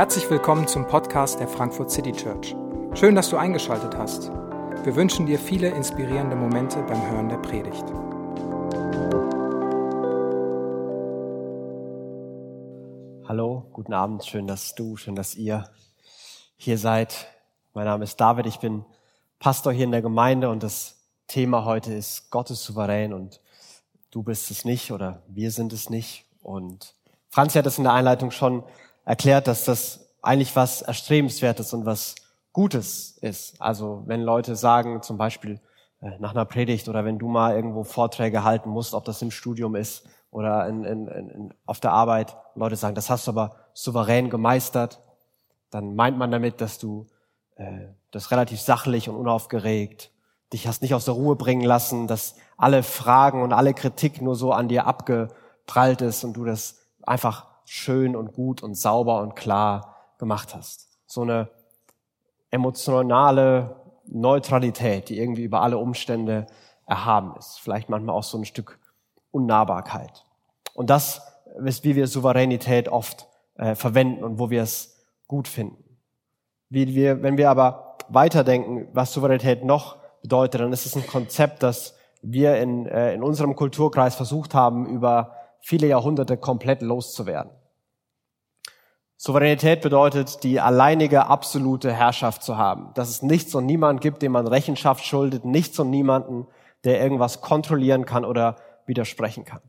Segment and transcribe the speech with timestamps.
[0.00, 2.56] Herzlich willkommen zum Podcast der Frankfurt City Church.
[2.94, 4.30] Schön, dass du eingeschaltet hast.
[4.82, 7.84] Wir wünschen dir viele inspirierende Momente beim Hören der Predigt.
[13.28, 15.68] Hallo, guten Abend, schön, dass du, schön, dass ihr
[16.56, 17.28] hier seid.
[17.74, 18.86] Mein Name ist David, ich bin
[19.38, 20.96] Pastor hier in der Gemeinde und das
[21.26, 23.40] Thema heute ist Gott ist souverän und
[24.10, 26.29] du bist es nicht oder wir sind es nicht.
[26.42, 26.94] Und
[27.28, 28.64] Franz hat es in der Einleitung schon
[29.04, 32.14] erklärt, dass das eigentlich was Erstrebenswertes und was
[32.52, 33.60] Gutes ist.
[33.60, 35.60] Also wenn Leute sagen, zum Beispiel
[36.00, 39.30] äh, nach einer Predigt oder wenn du mal irgendwo Vorträge halten musst, ob das im
[39.30, 43.56] Studium ist oder in, in, in, auf der Arbeit, Leute sagen, das hast du aber
[43.72, 45.00] souverän gemeistert,
[45.70, 47.06] dann meint man damit, dass du
[47.56, 50.10] äh, das relativ sachlich und unaufgeregt,
[50.52, 54.34] dich hast nicht aus der Ruhe bringen lassen, dass alle Fragen und alle Kritik nur
[54.34, 54.86] so an dir
[55.70, 60.88] abgeprallt ist und du das einfach schön und gut und sauber und klar gemacht hast.
[61.06, 61.48] So eine
[62.50, 63.76] emotionale
[64.06, 66.46] Neutralität, die irgendwie über alle Umstände
[66.86, 67.60] erhaben ist.
[67.60, 68.80] Vielleicht manchmal auch so ein Stück
[69.30, 70.24] Unnahbarkeit.
[70.74, 71.22] Und das
[71.64, 75.84] ist, wie wir Souveränität oft äh, verwenden und wo wir es gut finden.
[76.68, 81.62] Wie wir, wenn wir aber weiterdenken, was Souveränität noch bedeutet, dann ist es ein Konzept,
[81.62, 87.52] das wir in, äh, in unserem Kulturkreis versucht haben, über viele Jahrhunderte komplett loszuwerden.
[89.16, 92.90] Souveränität bedeutet, die alleinige, absolute Herrschaft zu haben.
[92.94, 96.46] Dass es nichts und niemand gibt, dem man Rechenschaft schuldet, nichts und niemanden,
[96.84, 99.60] der irgendwas kontrollieren kann oder widersprechen kann.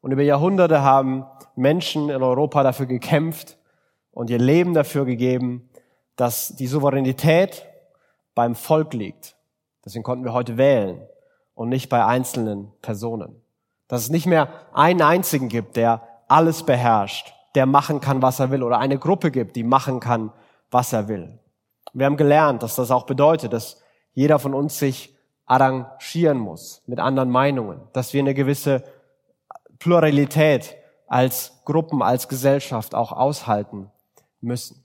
[0.00, 3.58] Und über Jahrhunderte haben Menschen in Europa dafür gekämpft
[4.12, 5.68] und ihr Leben dafür gegeben,
[6.16, 7.66] dass die Souveränität
[8.34, 9.36] beim Volk liegt.
[9.84, 11.02] Deswegen konnten wir heute wählen
[11.54, 13.42] und nicht bei einzelnen Personen.
[13.88, 18.50] Dass es nicht mehr einen einzigen gibt, der alles beherrscht der machen kann, was er
[18.50, 20.30] will, oder eine Gruppe gibt, die machen kann,
[20.70, 21.38] was er will.
[21.94, 25.16] Wir haben gelernt, dass das auch bedeutet, dass jeder von uns sich
[25.46, 28.84] arrangieren muss mit anderen Meinungen, dass wir eine gewisse
[29.78, 33.90] Pluralität als Gruppen, als Gesellschaft auch aushalten
[34.42, 34.84] müssen.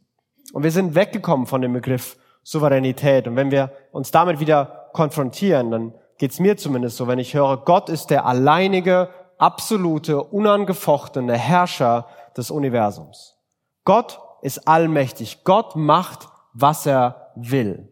[0.54, 3.28] Und wir sind weggekommen von dem Begriff Souveränität.
[3.28, 7.58] Und wenn wir uns damit wieder konfrontieren, dann geht's mir zumindest so, wenn ich höre,
[7.58, 9.10] Gott ist der alleinige,
[9.40, 12.06] absolute, unangefochtene Herrscher
[12.38, 13.40] des Universums.
[13.86, 15.44] Gott ist allmächtig.
[15.44, 17.92] Gott macht, was er will.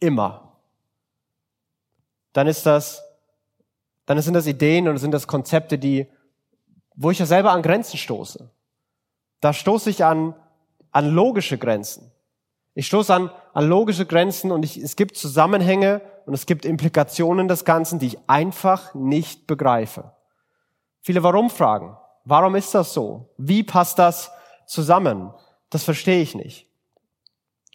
[0.00, 0.54] Immer.
[2.32, 3.04] Dann ist das,
[4.06, 6.06] dann sind das Ideen und sind das Konzepte, die,
[6.94, 8.48] wo ich ja selber an Grenzen stoße.
[9.40, 10.34] Da stoße ich an,
[10.92, 12.10] an logische Grenzen.
[12.76, 17.48] Ich stoße an, an logische Grenzen und ich, es gibt Zusammenhänge und es gibt Implikationen
[17.48, 20.12] des Ganzen, die ich einfach nicht begreife.
[21.00, 21.96] Viele Warum-Fragen.
[22.26, 23.30] Warum ist das so?
[23.38, 24.30] Wie passt das
[24.66, 25.32] zusammen?
[25.70, 26.68] Das verstehe ich nicht.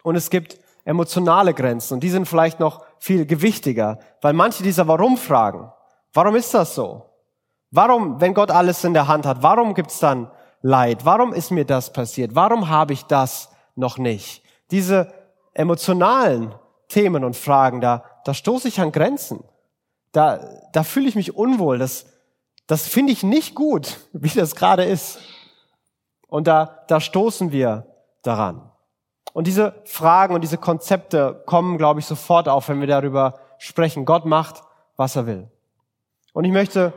[0.03, 4.88] Und es gibt emotionale Grenzen und die sind vielleicht noch viel gewichtiger, weil manche dieser
[4.88, 5.72] Warum-Fragen,
[6.13, 7.09] warum ist das so?
[7.72, 10.29] Warum, wenn Gott alles in der Hand hat, warum gibt's dann
[10.62, 11.06] Leid?
[11.06, 12.35] Warum ist mir das passiert?
[12.35, 14.44] Warum habe ich das noch nicht?
[14.71, 15.13] Diese
[15.53, 16.55] emotionalen
[16.87, 19.43] Themen und Fragen, da, da stoße ich an Grenzen.
[20.11, 20.39] Da,
[20.73, 21.77] da fühle ich mich unwohl.
[21.77, 22.05] Das,
[22.67, 25.19] das finde ich nicht gut, wie das gerade ist.
[26.27, 27.85] Und da, da stoßen wir
[28.21, 28.71] daran.
[29.33, 34.05] Und diese Fragen und diese Konzepte kommen, glaube ich, sofort auf, wenn wir darüber sprechen.
[34.05, 34.63] Gott macht,
[34.97, 35.49] was er will.
[36.33, 36.93] Und ich möchte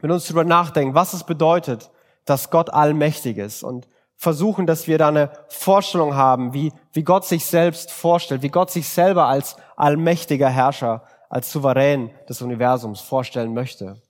[0.00, 1.90] mit uns darüber nachdenken, was es bedeutet,
[2.24, 3.88] dass Gott allmächtig ist und
[4.22, 8.70] versuchen, dass wir da eine Vorstellung haben, wie, wie Gott sich selbst vorstellt, wie Gott
[8.70, 14.00] sich selber als allmächtiger Herrscher, als Souverän des Universums vorstellen möchte.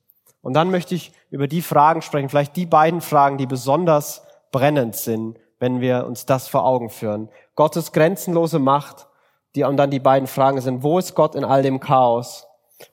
[0.43, 4.21] Und dann möchte ich über die Fragen sprechen, vielleicht die beiden Fragen, die besonders
[4.51, 7.29] brennend sind, wenn wir uns das vor Augen führen.
[7.55, 9.07] Gottes grenzenlose Macht,
[9.55, 12.45] die, und dann die beiden Fragen sind, wo ist Gott in all dem Chaos?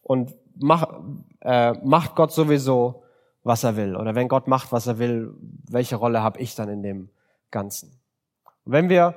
[0.03, 0.89] Und mach,
[1.43, 3.03] äh, macht Gott sowieso,
[3.43, 3.95] was er will?
[3.95, 5.35] Oder wenn Gott macht, was er will,
[5.69, 7.11] welche Rolle habe ich dann in dem
[7.51, 8.01] Ganzen?
[8.65, 9.15] Und wenn wir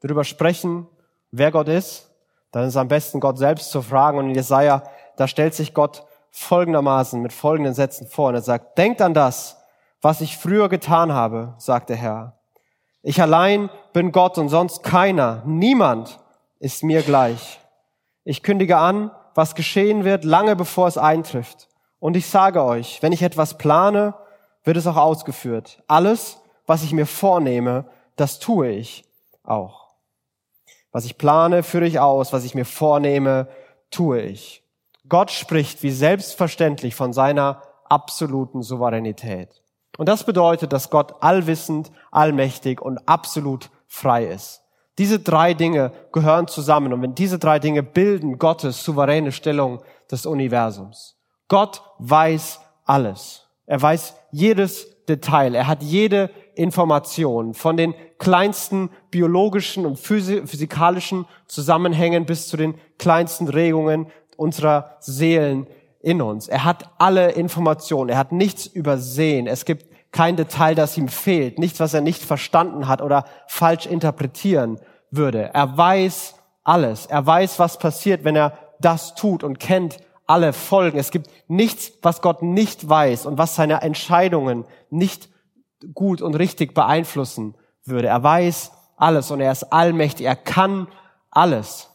[0.00, 0.86] darüber sprechen,
[1.30, 2.10] wer Gott ist,
[2.50, 4.18] dann ist es am besten, Gott selbst zu fragen.
[4.18, 4.82] Und in Jesaja,
[5.16, 8.28] da stellt sich Gott folgendermaßen mit folgenden Sätzen vor.
[8.28, 9.56] Und er sagt, denkt an das,
[10.00, 12.38] was ich früher getan habe, sagt der Herr.
[13.02, 15.42] Ich allein bin Gott und sonst keiner.
[15.44, 16.18] Niemand
[16.58, 17.60] ist mir gleich.
[18.24, 21.68] Ich kündige an, was geschehen wird, lange bevor es eintrifft.
[22.00, 24.14] Und ich sage euch, wenn ich etwas plane,
[24.64, 25.82] wird es auch ausgeführt.
[25.86, 26.38] Alles,
[26.68, 27.86] was ich mir vornehme,
[28.16, 29.04] das tue ich
[29.42, 29.88] auch.
[30.92, 32.32] Was ich plane, führe ich aus.
[32.32, 33.48] Was ich mir vornehme,
[33.90, 34.62] tue ich.
[35.08, 39.62] Gott spricht wie selbstverständlich von seiner absoluten Souveränität.
[39.96, 44.62] Und das bedeutet, dass Gott allwissend, allmächtig und absolut frei ist.
[44.98, 46.92] Diese drei Dinge gehören zusammen.
[46.92, 49.80] Und wenn diese drei Dinge bilden Gottes souveräne Stellung
[50.10, 51.16] des Universums.
[51.48, 53.46] Gott weiß alles.
[53.64, 55.54] Er weiß jedes Detail.
[55.54, 63.48] Er hat jede Information von den kleinsten biologischen und physikalischen Zusammenhängen bis zu den kleinsten
[63.48, 65.66] Regungen unserer Seelen
[66.00, 66.48] in uns.
[66.48, 68.10] Er hat alle Informationen.
[68.10, 69.46] Er hat nichts übersehen.
[69.46, 71.58] Es gibt kein Detail, das ihm fehlt.
[71.58, 75.50] Nichts, was er nicht verstanden hat oder falsch interpretieren würde.
[75.54, 76.34] Er weiß
[76.64, 77.06] alles.
[77.06, 80.98] Er weiß, was passiert, wenn er das tut und kennt alle Folgen.
[80.98, 85.28] Es gibt nichts, was Gott nicht weiß und was seine Entscheidungen nicht
[85.94, 87.54] gut und richtig beeinflussen
[87.84, 88.08] würde.
[88.08, 90.26] Er weiß alles und er ist allmächtig.
[90.26, 90.88] Er kann
[91.30, 91.88] alles.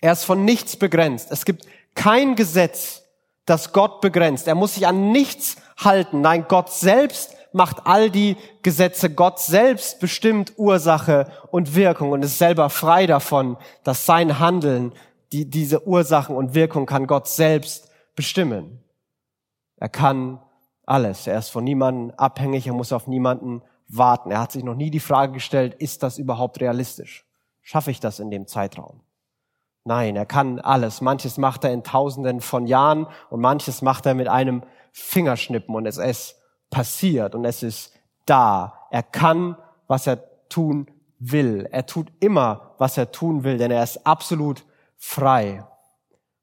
[0.00, 1.30] Er ist von nichts begrenzt.
[1.30, 3.02] Es gibt kein Gesetz,
[3.44, 4.48] das Gott begrenzt.
[4.48, 6.20] Er muss sich an nichts halten.
[6.20, 9.10] Nein, Gott selbst macht all die Gesetze.
[9.10, 14.92] Gott selbst bestimmt Ursache und Wirkung und ist selber frei davon, dass sein Handeln
[15.32, 18.82] die, diese Ursachen und Wirkung kann Gott selbst bestimmen.
[19.76, 20.40] Er kann
[20.90, 21.26] alles.
[21.26, 22.66] Er ist von niemandem abhängig.
[22.66, 24.30] Er muss auf niemanden warten.
[24.30, 27.24] Er hat sich noch nie die Frage gestellt, ist das überhaupt realistisch?
[27.62, 29.00] Schaffe ich das in dem Zeitraum?
[29.84, 31.00] Nein, er kann alles.
[31.00, 35.86] Manches macht er in Tausenden von Jahren und manches macht er mit einem Fingerschnippen und
[35.86, 36.36] es ist
[36.68, 37.94] passiert und es ist
[38.26, 38.86] da.
[38.90, 40.86] Er kann, was er tun
[41.18, 41.68] will.
[41.70, 44.64] Er tut immer, was er tun will, denn er ist absolut
[44.96, 45.64] frei.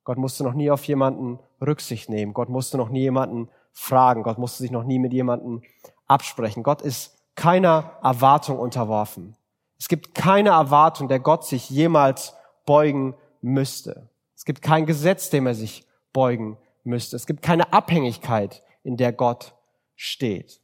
[0.04, 2.34] Gott musste noch nie auf jemanden Rücksicht nehmen.
[2.34, 4.24] Gott musste noch nie jemanden fragen.
[4.24, 5.62] Gott musste sich noch nie mit jemanden
[6.08, 6.64] absprechen.
[6.64, 9.38] Gott ist keiner Erwartung unterworfen.
[9.78, 12.34] Es gibt keine Erwartung, der Gott sich jemals
[12.66, 14.10] beugen müsste.
[14.36, 17.16] Es gibt kein Gesetz, dem er sich beugen müsste.
[17.16, 19.54] Es gibt keine Abhängigkeit, in der Gott
[19.96, 20.60] steht.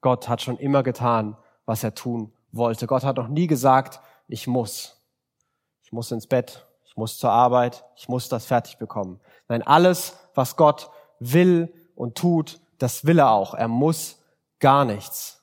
[0.00, 1.36] Gott hat schon immer getan,
[1.66, 2.88] was er tun wollte.
[2.88, 5.00] Gott hat noch nie gesagt, ich muss.
[5.84, 9.20] Ich muss ins Bett, ich muss zur Arbeit, ich muss das fertig bekommen.
[9.46, 13.54] Nein, alles, was Gott will und tut, das will er auch.
[13.54, 14.18] Er muss
[14.58, 15.42] gar nichts,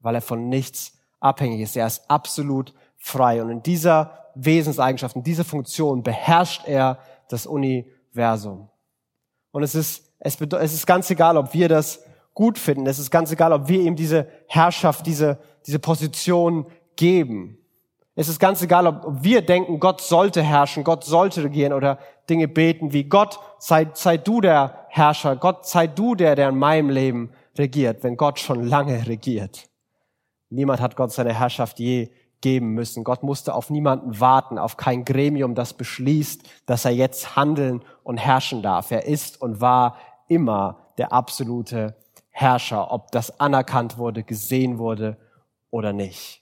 [0.00, 1.76] weil er von nichts abhängig ist.
[1.76, 3.42] Er ist absolut frei.
[3.42, 6.98] Und in dieser Wesenseigenschaft, in dieser Funktion beherrscht er
[7.28, 8.68] das Universum.
[9.52, 12.00] Und es ist, es, es ist ganz egal, ob wir das
[12.34, 12.86] gut finden.
[12.86, 16.66] Es ist ganz egal, ob wir ihm diese Herrschaft, diese, diese Position
[16.96, 17.58] geben.
[18.20, 22.48] Es ist ganz egal, ob wir denken, Gott sollte herrschen, Gott sollte regieren oder Dinge
[22.48, 26.90] beten wie Gott, sei, sei du der Herrscher, Gott, sei du der, der in meinem
[26.90, 29.70] Leben regiert, wenn Gott schon lange regiert.
[30.50, 32.10] Niemand hat Gott seine Herrschaft je
[32.42, 33.04] geben müssen.
[33.04, 38.18] Gott musste auf niemanden warten, auf kein Gremium, das beschließt, dass er jetzt handeln und
[38.18, 38.90] herrschen darf.
[38.90, 39.96] Er ist und war
[40.28, 41.96] immer der absolute
[42.28, 45.16] Herrscher, ob das anerkannt wurde, gesehen wurde
[45.70, 46.39] oder nicht.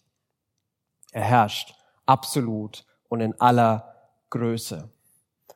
[1.19, 1.75] Er herrscht
[2.07, 3.93] absolut und in aller
[4.31, 4.89] Größe.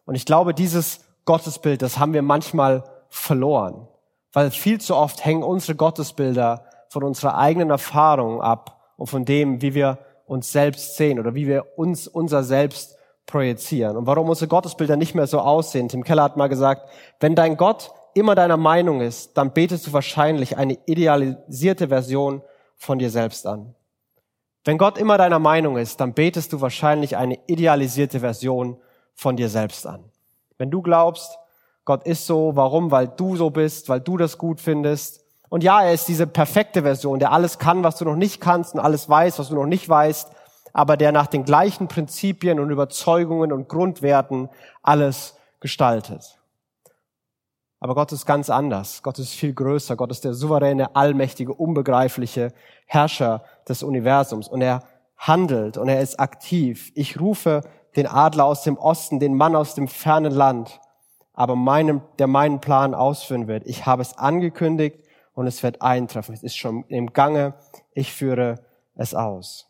[0.07, 3.87] Und ich glaube, dieses Gottesbild, das haben wir manchmal verloren,
[4.33, 9.63] weil viel zu oft hängen unsere Gottesbilder von unserer eigenen Erfahrung ab und von dem,
[9.63, 13.97] wie wir uns selbst sehen oder wie wir uns unser Selbst projizieren.
[13.97, 15.89] Und warum unsere Gottesbilder nicht mehr so aussehen.
[15.89, 16.89] Tim Keller hat mal gesagt,
[17.21, 22.43] wenn dein Gott immer deiner Meinung ist, dann betest du wahrscheinlich eine idealisierte Version
[22.75, 23.77] von dir selbst an.
[24.65, 28.77] Wenn Gott immer deiner Meinung ist, dann betest du wahrscheinlich eine idealisierte Version
[29.15, 30.05] von dir selbst an.
[30.57, 31.37] Wenn du glaubst,
[31.85, 32.93] Gott ist so, warum?
[32.93, 35.25] Weil du so bist, weil du das gut findest.
[35.49, 38.75] Und ja, er ist diese perfekte Version, der alles kann, was du noch nicht kannst
[38.75, 40.31] und alles weiß, was du noch nicht weißt,
[40.73, 44.49] aber der nach den gleichen Prinzipien und Überzeugungen und Grundwerten
[44.83, 46.39] alles gestaltet.
[47.83, 49.03] Aber Gott ist ganz anders.
[49.03, 49.97] Gott ist viel größer.
[49.97, 52.53] Gott ist der souveräne, allmächtige, unbegreifliche
[52.87, 54.47] Herrscher des Universums.
[54.47, 54.85] Und er
[55.17, 56.93] handelt und er ist aktiv.
[56.95, 57.63] Ich rufe
[57.97, 60.79] den Adler aus dem Osten, den Mann aus dem fernen Land,
[61.33, 63.67] aber meinem, der meinen Plan ausführen wird.
[63.67, 66.37] Ich habe es angekündigt und es wird eintreffen.
[66.37, 67.55] Es ist schon im Gange.
[67.95, 68.61] Ich führe
[68.95, 69.67] es aus.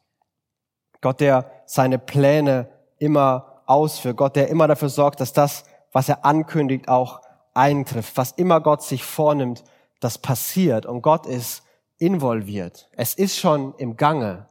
[1.01, 4.19] Gott, der seine Pläne immer ausführt.
[4.19, 7.23] Gott, der immer dafür sorgt, dass das, was er ankündigt, auch
[7.55, 8.17] eintrifft.
[8.17, 9.65] Was immer Gott sich vornimmt,
[10.01, 10.87] das passiert.
[10.87, 11.63] Und Gott ist
[11.99, 12.89] involviert.
[12.93, 14.47] Es ist schon im Gange,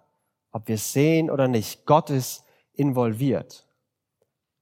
[0.52, 1.86] ob wir es sehen oder nicht.
[1.86, 2.44] Gott ist
[2.74, 3.66] involviert.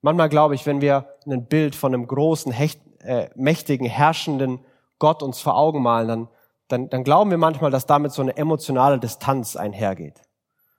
[0.01, 4.60] Manchmal glaube ich, wenn wir ein Bild von einem großen, hecht, äh, mächtigen, herrschenden
[4.98, 6.27] Gott uns vor Augen malen, dann,
[6.67, 10.22] dann, dann glauben wir manchmal, dass damit so eine emotionale Distanz einhergeht.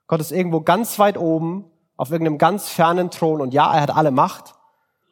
[0.06, 3.94] Gott ist irgendwo ganz weit oben, auf irgendeinem ganz fernen Thron und ja, er hat
[3.94, 4.54] alle Macht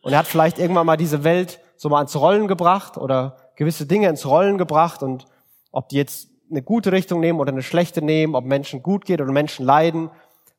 [0.02, 3.86] und er hat vielleicht irgendwann mal diese Welt so mal ins Rollen gebracht oder gewisse
[3.86, 5.24] Dinge ins Rollen gebracht und
[5.72, 9.20] ob die jetzt eine gute Richtung nehmen oder eine schlechte nehmen, ob Menschen gut geht
[9.20, 10.10] oder Menschen leiden.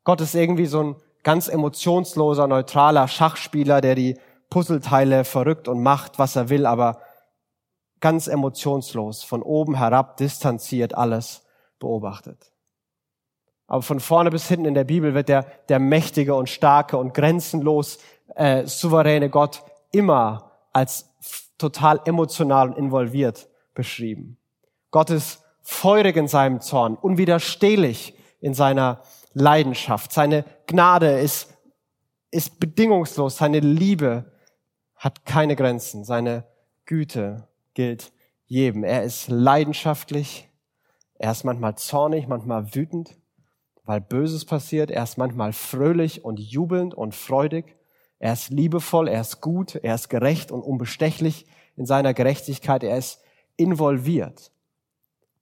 [0.04, 4.18] Gott ist irgendwie so ein ganz emotionsloser, neutraler Schachspieler, der die
[4.50, 7.02] Puzzleteile verrückt und macht, was er will, aber
[8.00, 11.44] ganz emotionslos, von oben herab, distanziert alles
[11.80, 12.54] beobachtet.
[13.68, 17.14] Aber von vorne bis hinten in der Bibel wird der, der mächtige und starke und
[17.14, 18.00] grenzenlos
[18.36, 21.09] äh, souveräne Gott immer als
[21.60, 24.38] total emotional und involviert beschrieben.
[24.92, 30.12] Gott ist feurig in seinem Zorn, unwiderstehlich in seiner Leidenschaft.
[30.12, 31.56] Seine Gnade ist,
[32.32, 33.38] ist bedingungslos.
[33.38, 34.32] Seine Liebe
[34.96, 36.04] hat keine Grenzen.
[36.04, 36.46] Seine
[36.86, 38.12] Güte gilt
[38.46, 38.84] jedem.
[38.84, 40.50] Er ist leidenschaftlich.
[41.16, 43.18] Er ist manchmal zornig, manchmal wütend,
[43.84, 44.90] weil Böses passiert.
[44.90, 47.79] Er ist manchmal fröhlich und jubelnd und freudig.
[48.20, 51.48] Er ist liebevoll, er ist gut, er ist gerecht und unbestechlich
[51.78, 52.84] in seiner Gerechtigkeit.
[52.84, 53.22] Er ist
[53.56, 54.52] involviert.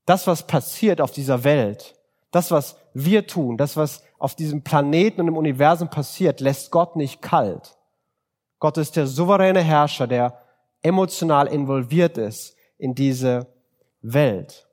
[0.05, 1.95] Das, was passiert auf dieser Welt,
[2.31, 6.95] das, was wir tun, das, was auf diesem Planeten und im Universum passiert, lässt Gott
[6.95, 7.77] nicht kalt.
[8.59, 10.39] Gott ist der souveräne Herrscher, der
[10.81, 13.47] emotional involviert ist in diese
[14.01, 14.67] Welt.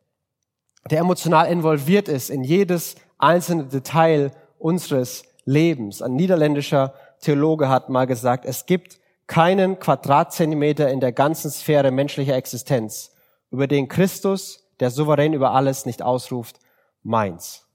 [0.90, 6.02] Der emotional involviert ist in jedes einzelne Detail unseres Lebens.
[6.02, 6.94] Ein niederländischer
[7.24, 13.14] Theologe hat mal gesagt, es gibt keinen Quadratzentimeter in der ganzen Sphäre menschlicher Existenz,
[13.50, 16.58] über den Christus, der souverän über alles, nicht ausruft,
[17.02, 17.66] meins.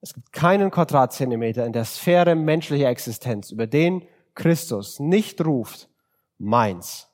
[0.00, 5.88] Es gibt keinen Quadratzentimeter in der Sphäre menschlicher Existenz, über den Christus nicht ruft,
[6.38, 7.08] meins.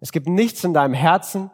[0.00, 1.50] Es gibt nichts in deinem Herzen,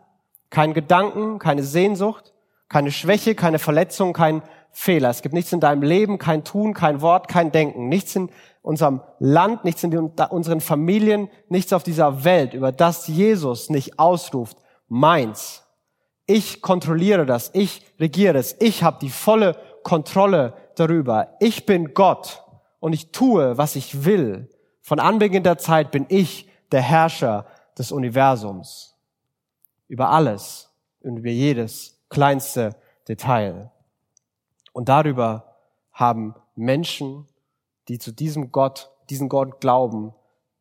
[0.51, 2.33] keinen Gedanken, keine Sehnsucht,
[2.69, 4.43] keine Schwäche, keine Verletzung, kein
[4.73, 5.11] Fehler.
[5.11, 8.31] Es gibt nichts in deinem Leben, kein Tun, kein Wort, kein Denken, nichts in
[8.63, 14.59] unserem Land, nichts in unseren Familien, nichts auf dieser Welt, über das Jesus nicht ausruft,
[14.89, 15.63] meins.
[16.27, 21.37] Ich kontrolliere das, ich regiere es, ich habe die volle Kontrolle darüber.
[21.39, 22.43] Ich bin Gott
[22.81, 24.51] und ich tue, was ich will.
[24.83, 27.47] Von Anbeginn der Zeit bin ich der Herrscher
[27.79, 28.97] des Universums.
[29.89, 32.77] Über alles und über jedes kleinste
[33.09, 33.71] Detail.
[34.73, 35.57] Und darüber
[35.93, 37.27] haben Menschen,
[37.89, 40.15] die zu diesem Gott, diesen Gott glauben,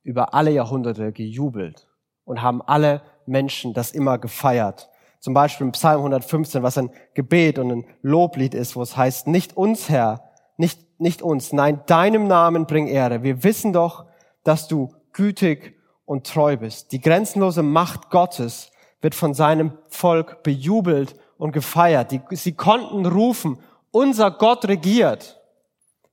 [0.04, 1.88] über alle Jahrhunderte gejubelt
[2.24, 4.90] und haben alle Menschen das immer gefeiert.
[5.20, 9.28] Zum Beispiel im Psalm 115, was ein Gebet und ein Loblied ist, wo es heißt,
[9.28, 10.22] nicht uns, Herr,
[10.58, 13.24] nicht, nicht uns, nein, deinem Namen bring Ehre.
[13.24, 14.06] Wir wissen doch,
[14.44, 15.75] dass du gütig
[16.06, 16.92] und treu bist.
[16.92, 18.72] Die grenzenlose Macht Gottes
[19.02, 22.12] wird von seinem Volk bejubelt und gefeiert.
[22.12, 23.60] Die, sie konnten rufen,
[23.92, 25.40] unser Gott regiert.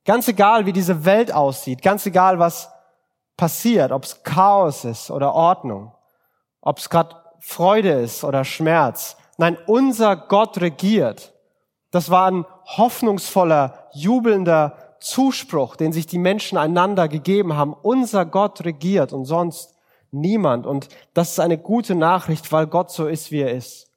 [0.05, 2.71] Ganz egal, wie diese Welt aussieht, ganz egal, was
[3.37, 5.93] passiert, ob es Chaos ist oder Ordnung,
[6.61, 9.17] ob es gerade Freude ist oder Schmerz.
[9.39, 11.33] Nein, unser Gott regiert.
[11.91, 17.75] Das war ein hoffnungsvoller, jubelnder Zuspruch, den sich die Menschen einander gegeben haben.
[17.75, 19.75] Unser Gott regiert und sonst
[20.11, 20.67] niemand.
[20.67, 23.92] Und das ist eine gute Nachricht, weil Gott so ist, wie er ist.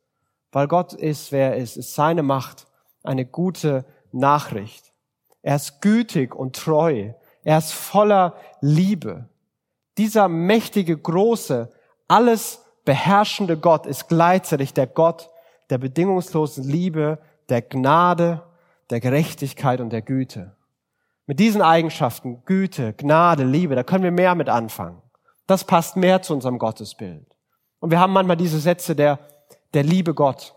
[0.56, 2.68] Weil Gott ist, wer er ist, ist seine Macht
[3.04, 3.84] eine gute
[4.14, 4.94] Nachricht.
[5.42, 7.12] Er ist gütig und treu.
[7.44, 9.28] Er ist voller Liebe.
[9.98, 11.70] Dieser mächtige, große,
[12.08, 15.30] alles beherrschende Gott ist gleichzeitig der Gott
[15.70, 17.20] der bedingungslosen Liebe,
[17.50, 18.42] der Gnade,
[18.92, 20.56] der Gerechtigkeit und der Güte.
[21.26, 25.02] Mit diesen Eigenschaften, Güte, Gnade, Liebe, da können wir mehr mit anfangen.
[25.48, 27.28] Das passt mehr zu unserem Gottesbild.
[27.82, 29.20] Und wir haben manchmal diese Sätze der,
[29.75, 30.55] der Liebe Gott.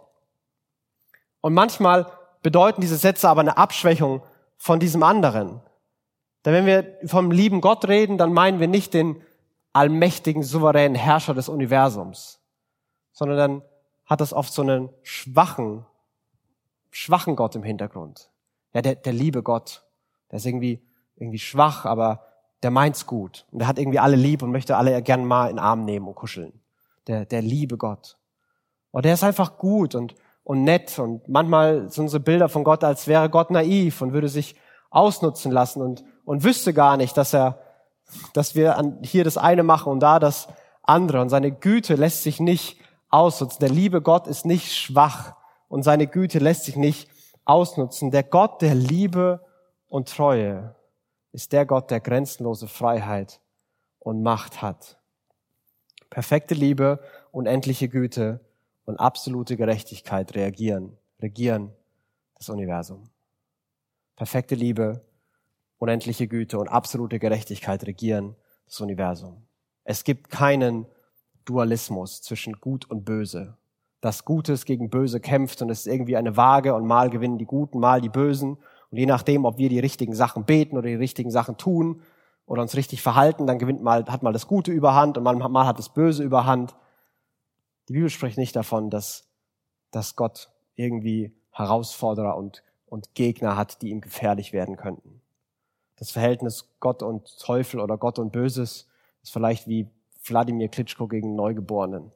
[1.40, 2.06] Und manchmal
[2.42, 4.22] bedeuten diese Sätze aber eine Abschwächung
[4.56, 5.60] von diesem anderen.
[6.44, 9.22] Denn wenn wir vom lieben Gott reden, dann meinen wir nicht den
[9.72, 12.40] allmächtigen, souveränen Herrscher des Universums,
[13.12, 13.62] sondern dann
[14.06, 15.84] hat das oft so einen schwachen,
[16.90, 18.30] schwachen Gott im Hintergrund.
[18.72, 19.84] Ja, der, der liebe Gott,
[20.30, 20.82] der ist irgendwie,
[21.16, 22.24] irgendwie schwach, aber
[22.62, 23.46] der meint's gut.
[23.50, 26.08] Und der hat irgendwie alle lieb und möchte alle gern mal in den Arm nehmen
[26.08, 26.60] und kuscheln.
[27.06, 28.17] Der, der liebe Gott.
[28.90, 30.14] Und der ist einfach gut und,
[30.44, 34.28] und nett und manchmal sind so Bilder von Gott, als wäre Gott naiv und würde
[34.28, 34.56] sich
[34.90, 37.58] ausnutzen lassen und, und wüsste gar nicht, dass er,
[38.32, 40.48] dass wir an, hier das eine machen und da das
[40.82, 41.20] andere.
[41.20, 42.80] Und seine Güte lässt sich nicht
[43.10, 43.60] ausnutzen.
[43.60, 45.34] Der liebe Gott ist nicht schwach
[45.68, 47.10] und seine Güte lässt sich nicht
[47.44, 48.10] ausnutzen.
[48.10, 49.44] Der Gott der Liebe
[49.88, 50.74] und Treue
[51.32, 53.40] ist der Gott, der grenzenlose Freiheit
[53.98, 54.98] und Macht hat.
[56.08, 57.00] Perfekte Liebe,
[57.32, 58.40] unendliche Güte
[58.88, 61.72] und absolute Gerechtigkeit reagieren, regieren
[62.36, 63.10] das Universum.
[64.16, 65.04] Perfekte Liebe,
[65.76, 69.42] unendliche Güte und absolute Gerechtigkeit regieren das Universum.
[69.84, 70.86] Es gibt keinen
[71.44, 73.58] Dualismus zwischen Gut und Böse,
[74.00, 77.44] dass Gutes gegen Böse kämpft und es ist irgendwie eine Waage und mal gewinnen die
[77.44, 78.56] Guten, mal die Bösen.
[78.90, 82.00] Und je nachdem, ob wir die richtigen Sachen beten oder die richtigen Sachen tun
[82.46, 85.66] oder uns richtig verhalten, dann gewinnt mal, hat mal das Gute überhand und mal, mal
[85.66, 86.74] hat das Böse überhand.
[87.88, 89.28] Die Bibel spricht nicht davon, dass,
[89.90, 95.20] dass Gott irgendwie Herausforderer und, und Gegner hat, die ihm gefährlich werden könnten.
[95.96, 98.86] Das Verhältnis Gott und Teufel oder Gott und Böses
[99.22, 99.88] ist vielleicht wie
[100.24, 102.12] Wladimir Klitschko gegen Neugeborenen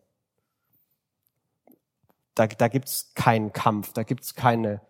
[2.34, 4.80] da, da gibt's keinen Kampf, da gibt's keine,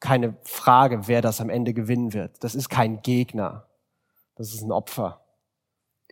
[0.00, 2.42] keine Frage, wer das am Ende gewinnen wird.
[2.42, 3.66] Das ist kein Gegner,
[4.36, 5.24] das ist ein Opfer.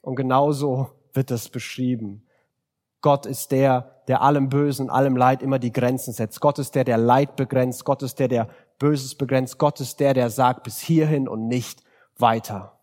[0.02, 2.26] Und genauso wird das beschrieben.
[3.02, 6.40] Gott ist der, der allem Bösen, allem Leid immer die Grenzen setzt.
[6.40, 7.84] Gott ist der, der Leid begrenzt.
[7.84, 9.58] Gott ist der, der Böses begrenzt.
[9.58, 11.82] Gott ist der, der sagt bis hierhin und nicht
[12.18, 12.78] weiter.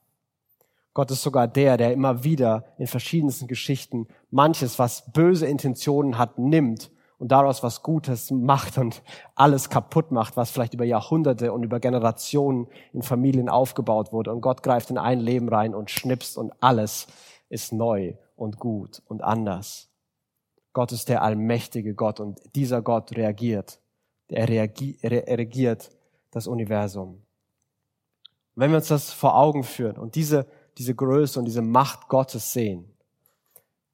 [0.94, 6.40] Gott ist sogar der, der immer wieder in verschiedensten Geschichten manches, was böse Intentionen hat,
[6.40, 9.04] nimmt und daraus was Gutes macht und
[9.36, 14.32] alles kaputt macht, was vielleicht über Jahrhunderte und über Generationen in Familien aufgebaut wurde.
[14.32, 17.08] Und Gott greift in ein Leben rein und schnipst und alles
[17.50, 19.90] ist neu und gut und anders.
[20.78, 23.82] Gott ist der allmächtige Gott und dieser Gott reagiert.
[24.28, 25.90] Er, reagiert, er regiert
[26.30, 27.16] das Universum.
[27.16, 27.24] Und
[28.54, 30.46] wenn wir uns das vor Augen führen und diese,
[30.78, 32.96] diese Größe und diese Macht Gottes sehen,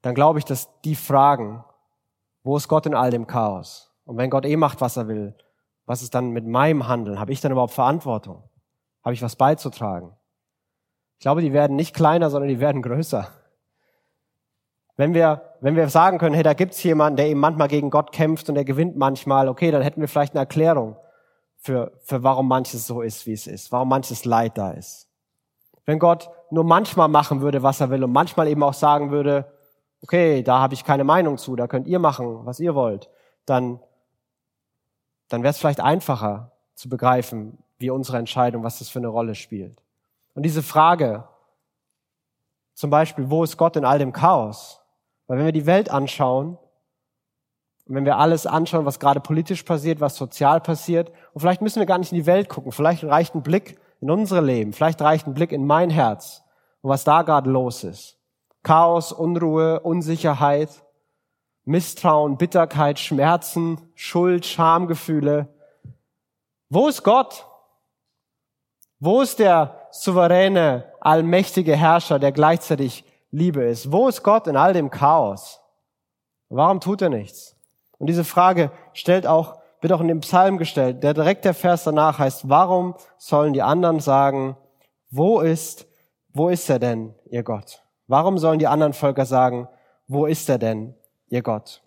[0.02, 1.64] dann glaube ich, dass die Fragen,
[2.42, 3.90] wo ist Gott in all dem Chaos?
[4.04, 5.34] Und wenn Gott eh macht, was er will,
[5.86, 7.18] was ist dann mit meinem Handeln?
[7.18, 8.42] Habe ich dann überhaupt Verantwortung?
[9.02, 10.12] Habe ich was beizutragen?
[11.16, 13.26] Ich glaube, die werden nicht kleiner, sondern die werden größer.
[14.96, 18.12] Wenn wir, wenn wir sagen können, hey, da gibt's jemanden, der eben manchmal gegen Gott
[18.12, 20.96] kämpft und der gewinnt manchmal, okay, dann hätten wir vielleicht eine Erklärung
[21.56, 25.08] für, für warum manches so ist, wie es ist, warum manches Leid da ist.
[25.84, 29.50] Wenn Gott nur manchmal machen würde, was er will und manchmal eben auch sagen würde,
[30.02, 33.10] okay, da habe ich keine Meinung zu, da könnt ihr machen, was ihr wollt,
[33.46, 33.80] dann,
[35.28, 39.34] dann wäre es vielleicht einfacher zu begreifen, wie unsere Entscheidung, was das für eine Rolle
[39.34, 39.82] spielt.
[40.34, 41.24] Und diese Frage,
[42.74, 44.83] zum Beispiel, wo ist Gott in all dem Chaos?
[45.26, 46.58] Weil wenn wir die Welt anschauen,
[47.86, 51.80] und wenn wir alles anschauen, was gerade politisch passiert, was sozial passiert, und vielleicht müssen
[51.80, 55.00] wir gar nicht in die Welt gucken, vielleicht reicht ein Blick in unsere Leben, vielleicht
[55.00, 56.42] reicht ein Blick in mein Herz
[56.80, 58.18] und was da gerade los ist.
[58.62, 60.70] Chaos, Unruhe, Unsicherheit,
[61.64, 65.48] Misstrauen, Bitterkeit, Schmerzen, Schuld, Schamgefühle.
[66.68, 67.46] Wo ist Gott?
[69.00, 73.90] Wo ist der souveräne, allmächtige Herrscher, der gleichzeitig Liebe ist?
[73.90, 75.60] Wo ist Gott in all dem Chaos?
[76.48, 77.56] Warum tut er nichts?
[77.98, 81.02] Und diese Frage stellt auch, wird auch in dem Psalm gestellt.
[81.02, 84.56] Der direkt der Vers danach heißt, warum sollen die anderen sagen,
[85.10, 85.86] wo ist,
[86.32, 87.82] wo ist er denn, ihr Gott?
[88.06, 89.68] Warum sollen die anderen Völker sagen,
[90.06, 90.94] wo ist er denn,
[91.28, 91.82] ihr Gott?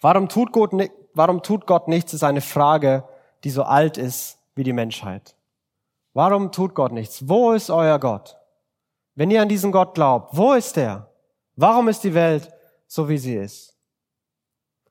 [0.00, 0.72] Warum tut Gott,
[1.14, 3.04] warum tut Gott nichts, ist eine Frage,
[3.44, 5.36] die so alt ist wie die Menschheit.
[6.12, 7.28] Warum tut Gott nichts?
[7.28, 8.36] Wo ist euer Gott?
[9.14, 11.10] Wenn ihr an diesen Gott glaubt, wo ist er?
[11.56, 12.50] Warum ist die Welt
[12.86, 13.76] so, wie sie ist?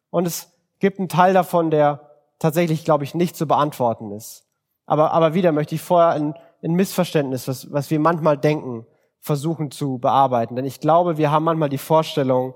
[0.10, 2.10] Und es gibt einen Teil davon, der
[2.40, 4.46] tatsächlich, glaube ich, nicht zu beantworten ist.
[4.86, 8.86] Aber, aber wieder möchte ich vorher ein, ein Missverständnis, was, was wir manchmal denken,
[9.20, 10.56] versuchen zu bearbeiten.
[10.56, 12.56] Denn ich glaube, wir haben manchmal die Vorstellung,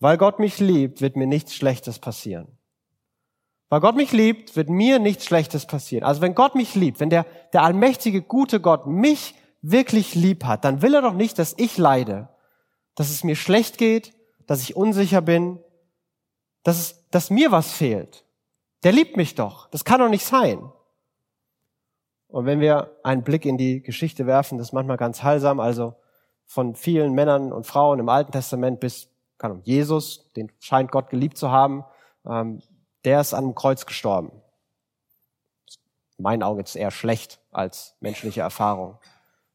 [0.00, 2.58] weil Gott mich liebt, wird mir nichts Schlechtes passieren.
[3.68, 6.04] Weil Gott mich liebt, wird mir nichts Schlechtes passieren.
[6.04, 10.64] Also wenn Gott mich liebt, wenn der, der allmächtige, gute Gott mich wirklich lieb hat,
[10.64, 12.28] dann will er doch nicht, dass ich leide,
[12.94, 14.14] dass es mir schlecht geht,
[14.46, 15.58] dass ich unsicher bin,
[16.62, 18.24] dass, es, dass mir was fehlt.
[18.84, 19.68] Der liebt mich doch.
[19.70, 20.70] Das kann doch nicht sein.
[22.28, 25.60] Und wenn wir einen Blick in die Geschichte werfen, das ist manchmal ganz heilsam.
[25.60, 25.94] Also
[26.44, 31.10] von vielen Männern und Frauen im Alten Testament bis kann man, Jesus, den scheint Gott
[31.10, 31.84] geliebt zu haben,
[32.26, 32.62] ähm,
[33.04, 34.32] der ist an einem Kreuz gestorben.
[36.18, 38.98] In meinen Augen ist eher schlecht als menschliche Erfahrung.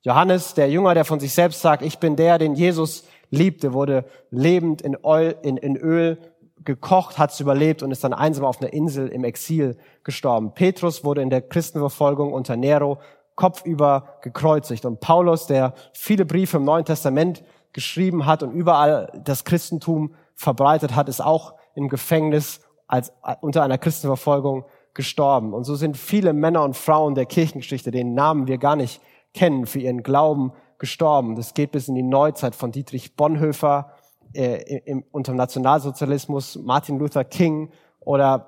[0.04, 4.06] Johannes, der Jünger, der von sich selbst sagt, ich bin der, den Jesus liebte, wurde
[4.32, 6.18] lebend in Öl, in, in Öl
[6.64, 10.54] gekocht, hat es überlebt und ist dann einsam auf einer Insel im Exil gestorben.
[10.54, 13.00] Petrus wurde in der Christenverfolgung unter Nero
[13.36, 14.86] kopfüber gekreuzigt.
[14.86, 20.96] Und Paulus, der viele Briefe im Neuen Testament geschrieben hat und überall das Christentum verbreitet
[20.96, 25.54] hat, ist auch im Gefängnis als unter einer Christenverfolgung gestorben.
[25.54, 29.02] Und so sind viele Männer und Frauen der Kirchengeschichte, denen Namen wir gar nicht
[29.34, 31.36] kennen, für ihren Glauben gestorben.
[31.36, 33.92] Das geht bis in die Neuzeit von Dietrich Bonhoeffer
[34.34, 38.48] äh, im, unter dem Nationalsozialismus, Martin Luther King oder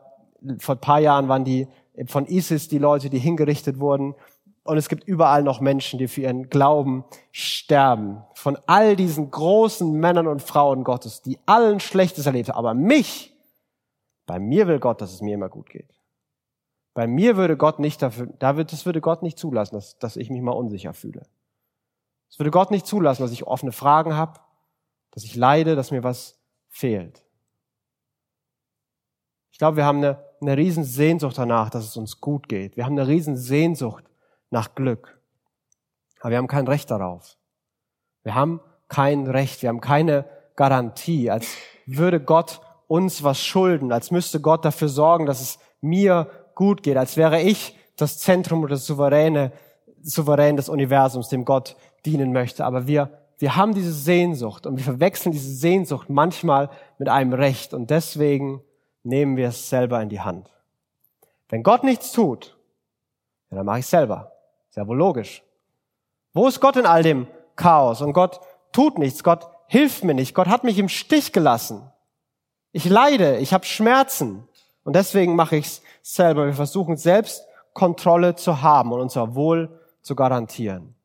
[0.59, 1.67] vor ein paar Jahren waren die
[2.07, 4.15] von ISIS die Leute, die hingerichtet wurden.
[4.63, 8.23] Und es gibt überall noch Menschen, die für ihren Glauben sterben.
[8.33, 12.57] Von all diesen großen Männern und Frauen Gottes, die allen Schlechtes erlebt haben.
[12.57, 13.33] Aber mich,
[14.25, 15.89] Bei mir will Gott, dass es mir immer gut geht.
[16.93, 20.15] Bei mir würde Gott nicht dafür, da wird, das würde Gott nicht zulassen, dass, dass
[20.15, 21.23] ich mich mal unsicher fühle.
[22.29, 24.39] Es würde Gott nicht zulassen, dass ich offene Fragen habe,
[25.11, 27.23] dass ich leide, dass mir was fehlt.
[29.51, 32.75] Ich glaube, wir haben eine, eine riesen Sehnsucht danach, dass es uns gut geht.
[32.75, 34.03] Wir haben eine riesen Sehnsucht
[34.49, 35.19] nach Glück.
[36.21, 37.37] Aber wir haben kein Recht darauf.
[38.23, 40.25] Wir haben kein Recht, wir haben keine
[40.55, 46.29] Garantie, als würde Gott uns was schulden, als müsste Gott dafür sorgen, dass es mir
[46.55, 49.51] gut geht, als wäre ich das Zentrum oder das souveräne,
[50.01, 52.65] souverän des Universums, dem Gott dienen möchte.
[52.65, 57.73] Aber wir, wir haben diese Sehnsucht und wir verwechseln diese Sehnsucht manchmal mit einem Recht
[57.73, 58.61] und deswegen
[59.03, 60.49] nehmen wir es selber in die Hand.
[61.49, 62.57] Wenn Gott nichts tut,
[63.49, 64.31] dann mache ich es selber.
[64.69, 65.43] Ist ja wohl logisch.
[66.33, 68.01] Wo ist Gott in all dem Chaos?
[68.01, 68.39] Und Gott
[68.71, 69.23] tut nichts.
[69.23, 70.33] Gott hilft mir nicht.
[70.33, 71.91] Gott hat mich im Stich gelassen.
[72.71, 74.47] Ich leide, ich habe Schmerzen.
[74.83, 76.45] Und deswegen mache ich es selber.
[76.45, 80.95] Wir versuchen selbst Kontrolle zu haben und unser Wohl zu garantieren.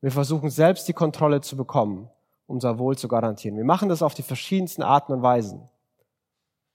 [0.00, 2.10] Wir versuchen selbst die Kontrolle zu bekommen,
[2.46, 3.56] unser Wohl zu garantieren.
[3.56, 5.68] Wir machen das auf die verschiedensten Arten und Weisen.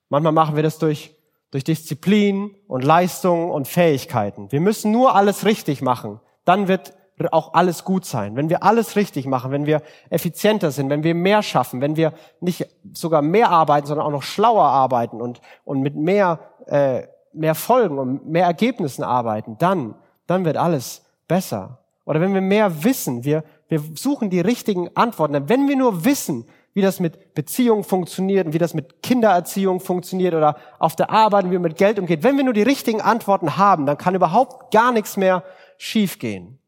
[0.10, 1.16] Manchmal machen wir das durch,
[1.52, 4.52] durch Disziplin und Leistung und Fähigkeiten.
[4.52, 6.20] Wir müssen nur alles richtig machen.
[6.46, 6.94] Dann wird
[7.32, 8.36] auch alles gut sein.
[8.36, 12.14] Wenn wir alles richtig machen, wenn wir effizienter sind, wenn wir mehr schaffen, wenn wir
[12.42, 17.04] nicht sogar mehr arbeiten, sondern auch noch schlauer arbeiten und, und mit mehr, äh,
[17.34, 19.96] mehr Folgen und mehr Ergebnissen arbeiten, dann,
[20.28, 21.80] dann wird alles besser.
[22.06, 25.50] Oder wenn wir mehr wissen, wir, wir suchen die richtigen Antworten.
[25.50, 30.36] Wenn wir nur wissen, wie das mit Beziehungen funktioniert und wie das mit Kindererziehung funktioniert
[30.36, 33.58] oder auf der Arbeit, wie man mit Geld umgeht, wenn wir nur die richtigen Antworten
[33.58, 35.44] haben, dann kann überhaupt gar nichts mehr
[35.80, 36.60] schiefgehen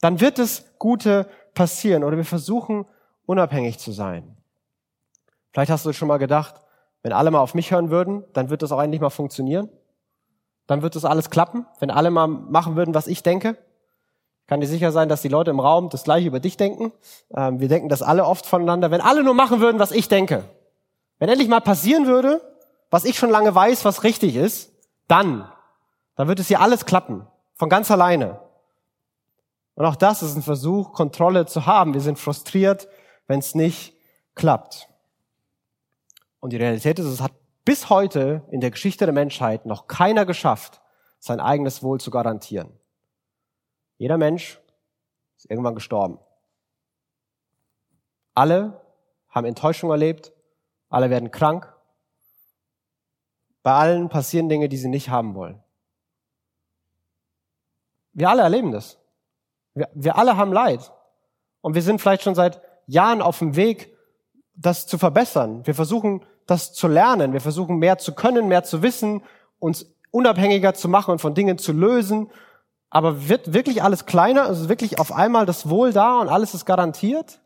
[0.00, 2.86] dann wird es Gute passieren oder wir versuchen
[3.24, 4.36] unabhängig zu sein.
[5.52, 6.60] Vielleicht hast du schon mal gedacht,
[7.02, 9.68] wenn alle mal auf mich hören würden, dann wird das auch eigentlich mal funktionieren.
[10.66, 13.56] Dann wird das alles klappen, wenn alle mal machen würden, was ich denke.
[14.46, 16.92] Kann dir sicher sein, dass die Leute im Raum das gleiche über dich denken.
[17.34, 18.90] Ähm, wir denken das alle oft voneinander.
[18.90, 20.44] Wenn alle nur machen würden, was ich denke.
[21.18, 22.40] Wenn endlich mal passieren würde,
[22.90, 24.72] was ich schon lange weiß, was richtig ist,
[25.08, 25.50] dann,
[26.14, 27.26] dann wird es hier alles klappen.
[27.54, 28.38] Von ganz alleine.
[29.76, 31.94] Und auch das ist ein Versuch, Kontrolle zu haben.
[31.94, 32.88] Wir sind frustriert,
[33.26, 33.94] wenn es nicht
[34.34, 34.88] klappt.
[36.40, 37.32] Und die Realität ist, es hat
[37.64, 40.80] bis heute in der Geschichte der Menschheit noch keiner geschafft,
[41.18, 42.72] sein eigenes Wohl zu garantieren.
[43.98, 44.60] Jeder Mensch
[45.36, 46.18] ist irgendwann gestorben.
[48.34, 48.80] Alle
[49.28, 50.32] haben Enttäuschung erlebt,
[50.88, 51.70] alle werden krank.
[53.62, 55.62] Bei allen passieren Dinge, die sie nicht haben wollen.
[58.12, 58.98] Wir alle erleben das.
[59.76, 60.90] Wir, wir alle haben Leid.
[61.60, 63.94] Und wir sind vielleicht schon seit Jahren auf dem Weg,
[64.54, 65.66] das zu verbessern.
[65.66, 67.32] Wir versuchen, das zu lernen.
[67.32, 69.22] Wir versuchen, mehr zu können, mehr zu wissen,
[69.58, 72.30] uns unabhängiger zu machen und von Dingen zu lösen.
[72.88, 74.48] Aber wird wirklich alles kleiner?
[74.48, 77.40] Ist wirklich auf einmal das Wohl da und alles ist garantiert?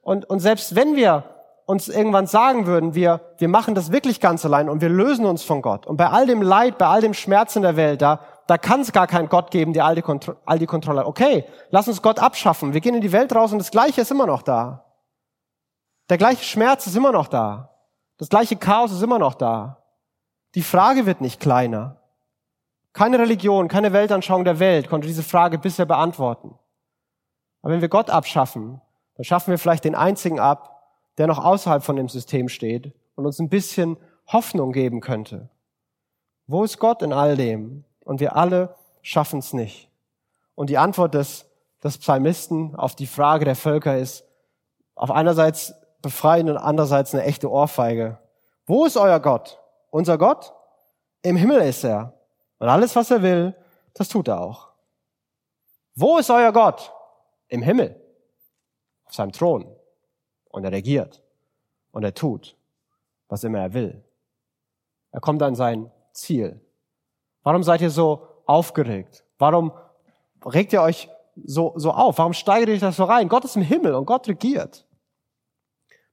[0.00, 1.24] Und, und selbst wenn wir
[1.64, 5.44] uns irgendwann sagen würden, wir, wir machen das wirklich ganz allein und wir lösen uns
[5.44, 5.86] von Gott.
[5.86, 8.80] Und bei all dem Leid, bei all dem Schmerz in der Welt, da, da kann
[8.80, 10.02] es gar keinen Gott geben, der all die,
[10.44, 11.06] all die Kontrolle hat.
[11.06, 12.74] Okay, lass uns Gott abschaffen.
[12.74, 14.84] Wir gehen in die Welt raus und das Gleiche ist immer noch da.
[16.08, 17.70] Der gleiche Schmerz ist immer noch da.
[18.18, 19.82] Das gleiche Chaos ist immer noch da.
[20.54, 21.96] Die Frage wird nicht kleiner.
[22.92, 26.54] Keine Religion, keine Weltanschauung der Welt konnte diese Frage bisher beantworten.
[27.62, 28.80] Aber wenn wir Gott abschaffen,
[29.16, 33.24] dann schaffen wir vielleicht den einzigen ab, der noch außerhalb von dem System steht und
[33.24, 35.48] uns ein bisschen Hoffnung geben könnte.
[36.46, 37.84] Wo ist Gott in all dem?
[38.04, 39.90] Und wir alle schaffen es nicht.
[40.54, 41.46] Und die Antwort des,
[41.82, 44.24] des Psalmisten auf die Frage der Völker ist
[44.94, 48.18] auf einerseits befreien und andererseits eine echte Ohrfeige.
[48.66, 49.60] Wo ist euer Gott?
[49.90, 50.52] Unser Gott?
[51.22, 52.12] Im Himmel ist er.
[52.58, 53.54] Und alles, was er will,
[53.94, 54.68] das tut er auch.
[55.94, 56.92] Wo ist euer Gott?
[57.48, 58.00] Im Himmel.
[59.04, 59.76] Auf seinem Thron.
[60.50, 61.22] Und er regiert.
[61.90, 62.56] Und er tut,
[63.28, 64.02] was immer er will.
[65.10, 66.60] Er kommt an sein Ziel.
[67.42, 69.24] Warum seid ihr so aufgeregt?
[69.38, 69.72] Warum
[70.44, 71.08] regt ihr euch
[71.44, 72.18] so, so auf?
[72.18, 73.28] Warum steigert ihr euch das so rein?
[73.28, 74.86] Gott ist im Himmel und Gott regiert.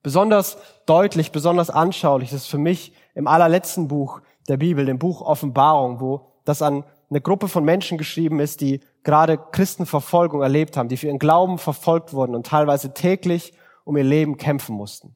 [0.02, 6.00] Besonders deutlich, besonders anschaulich ist für mich im allerletzten Buch der Bibel, dem Buch Offenbarung,
[6.00, 10.98] wo das an eine Gruppe von Menschen geschrieben ist, die gerade Christenverfolgung erlebt haben, die
[10.98, 15.16] für ihren Glauben verfolgt wurden und teilweise täglich um ihr Leben kämpfen mussten.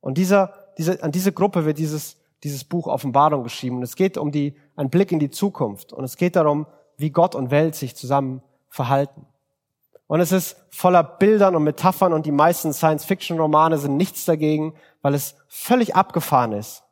[0.00, 3.78] Und dieser, diese, an diese Gruppe wird dieses dieses Buch Offenbarung geschrieben.
[3.78, 5.92] Und es geht um die, einen Blick in die Zukunft.
[5.92, 9.26] Und es geht darum, wie Gott und Welt sich zusammen verhalten.
[10.06, 15.14] Und es ist voller Bildern und Metaphern und die meisten Science-Fiction-Romane sind nichts dagegen, weil
[15.14, 16.84] es völlig abgefahren ist.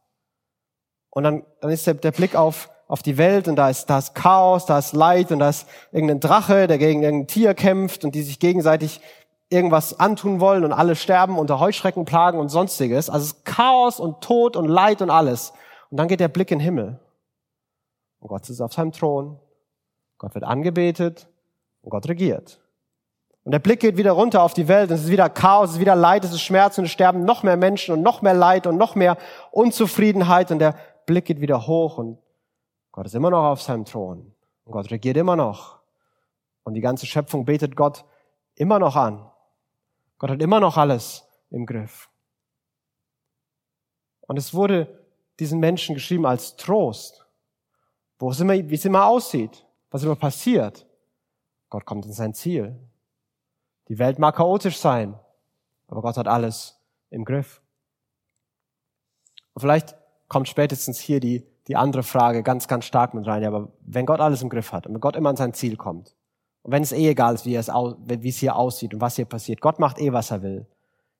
[1.10, 3.98] Und dann, dann ist der, der Blick auf, auf die Welt und da ist, da
[3.98, 8.04] ist Chaos, da ist Leid und da ist irgendein Drache, der gegen irgendein Tier kämpft
[8.04, 9.00] und die sich gegenseitig
[9.48, 13.08] irgendwas antun wollen und alle sterben unter Heuschreckenplagen und sonstiges.
[13.08, 15.52] Also es ist Chaos und Tod und Leid und alles.
[15.90, 16.98] Und dann geht der Blick in den Himmel.
[18.24, 19.38] Und Gott sitzt auf seinem Thron.
[20.16, 21.28] Gott wird angebetet
[21.82, 22.58] und Gott regiert.
[23.42, 25.74] Und der Blick geht wieder runter auf die Welt und es ist wieder Chaos, es
[25.74, 28.32] ist wieder Leid, es ist Schmerz und es sterben noch mehr Menschen und noch mehr
[28.32, 29.18] Leid und noch mehr
[29.50, 32.16] Unzufriedenheit und der Blick geht wieder hoch und
[32.92, 34.32] Gott ist immer noch auf seinem Thron
[34.64, 35.80] und Gott regiert immer noch
[36.62, 38.06] und die ganze Schöpfung betet Gott
[38.54, 39.30] immer noch an.
[40.16, 42.08] Gott hat immer noch alles im Griff.
[44.22, 45.04] Und es wurde
[45.38, 47.23] diesen Menschen geschrieben als Trost,
[48.24, 50.86] wo es immer, wie es immer aussieht, was immer passiert.
[51.68, 52.74] Gott kommt in sein Ziel.
[53.88, 55.14] Die Welt mag chaotisch sein,
[55.88, 57.60] aber Gott hat alles im Griff.
[59.52, 59.94] Und vielleicht
[60.28, 63.42] kommt spätestens hier die, die andere Frage ganz, ganz stark mit rein.
[63.42, 65.76] Ja, aber wenn Gott alles im Griff hat und wenn Gott immer an sein Ziel
[65.76, 66.16] kommt
[66.62, 69.26] und wenn es eh egal ist, wie es, wie es hier aussieht und was hier
[69.26, 70.66] passiert, Gott macht eh, was er will.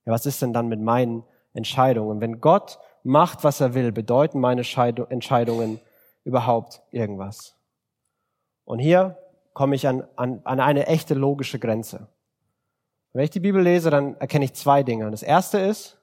[0.07, 2.23] Ja, was ist denn dann mit meinen Entscheidungen?
[2.23, 5.81] Wenn Gott macht, was er will, bedeuten meine Entscheidungen
[6.25, 7.57] überhaupt irgendwas?
[8.65, 9.19] Und hier
[9.53, 12.09] komme ich an, an, an eine echte logische Grenze.
[13.13, 15.11] Wenn ich die Bibel lese, dann erkenne ich zwei Dinge.
[15.11, 15.99] Das erste ist,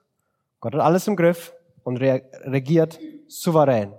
[0.62, 1.54] Gott hat alles im Griff
[1.84, 3.94] und regiert souverän.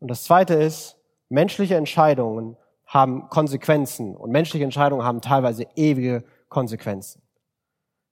[0.00, 0.96] Und das zweite ist,
[1.28, 7.22] menschliche Entscheidungen haben Konsequenzen und menschliche Entscheidungen haben teilweise ewige Konsequenzen.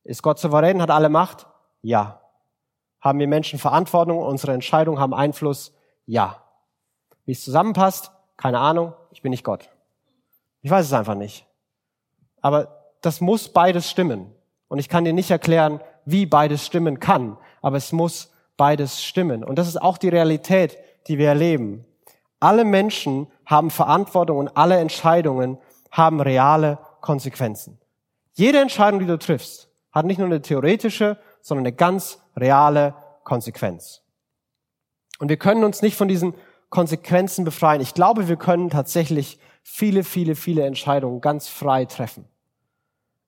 [0.04, 1.46] Ist Gott souverän, hat alle Macht?
[1.82, 2.20] Ja.
[3.00, 4.18] Haben wir Menschen Verantwortung?
[4.18, 5.72] Unsere Entscheidungen haben Einfluss?
[6.06, 6.43] Ja.
[7.24, 8.10] Wie es zusammenpasst?
[8.36, 8.94] Keine Ahnung.
[9.10, 9.70] Ich bin nicht Gott.
[10.62, 11.46] Ich weiß es einfach nicht.
[12.40, 14.32] Aber das muss beides stimmen.
[14.68, 19.44] Und ich kann dir nicht erklären, wie beides stimmen kann, aber es muss beides stimmen.
[19.44, 21.84] Und das ist auch die Realität, die wir erleben.
[22.40, 25.58] Alle Menschen haben Verantwortung und alle Entscheidungen
[25.90, 27.78] haben reale Konsequenzen.
[28.34, 34.02] Jede Entscheidung, die du triffst, hat nicht nur eine theoretische, sondern eine ganz reale Konsequenz.
[35.20, 36.34] Und wir können uns nicht von diesen
[36.74, 37.80] Konsequenzen befreien.
[37.80, 42.26] Ich glaube, wir können tatsächlich viele, viele, viele Entscheidungen ganz frei treffen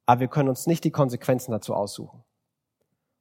[0.06, 2.22] aber wir können uns nicht die Konsequenzen dazu aussuchen.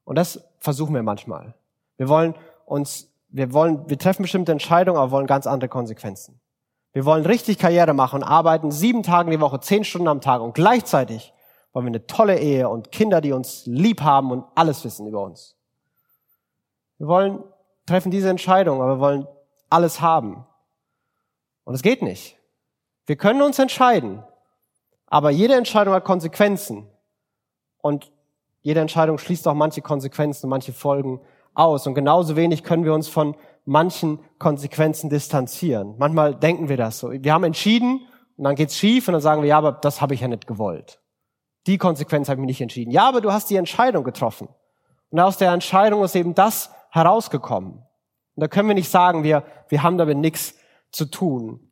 [0.06, 1.56] Und das versuchen wir manchmal.
[1.98, 2.36] Wir wollen
[2.66, 6.40] uns, wir wollen, wir treffen bestimmte Entscheidungen, aber wollen ganz andere Konsequenzen.
[6.94, 10.42] Wir wollen richtig Karriere machen und arbeiten sieben Tage die Woche, zehn Stunden am Tag
[10.42, 11.34] und gleichzeitig
[11.74, 15.22] wollen wir eine tolle Ehe und Kinder, die uns lieb haben und alles wissen über
[15.22, 15.58] uns.
[17.00, 17.44] Wir wollen,
[17.86, 19.28] treffen diese Entscheidung, aber wir wollen
[19.70, 20.46] alles haben.
[21.64, 22.38] Und es geht nicht.
[23.06, 24.24] Wir können uns entscheiden,
[25.08, 26.88] aber jede Entscheidung hat Konsequenzen.
[27.78, 28.12] Und
[28.62, 31.22] jede Entscheidung schließt auch manche Konsequenzen und manche Folgen
[31.54, 31.86] aus.
[31.86, 35.96] Und genauso wenig können wir uns von manchen Konsequenzen distanzieren.
[35.98, 37.12] Manchmal denken wir das so.
[37.12, 40.14] Wir haben entschieden und dann geht's schief und dann sagen wir, ja, aber das habe
[40.14, 41.00] ich ja nicht gewollt.
[41.68, 42.92] Die Konsequenz habe ich mir nicht entschieden.
[42.92, 44.50] Ja, aber du hast die Entscheidung getroffen.
[45.10, 47.85] Und aus der Entscheidung ist eben das herausgekommen.
[48.36, 50.56] Und da können wir nicht sagen, wir, wir haben damit nichts
[50.92, 51.72] zu tun.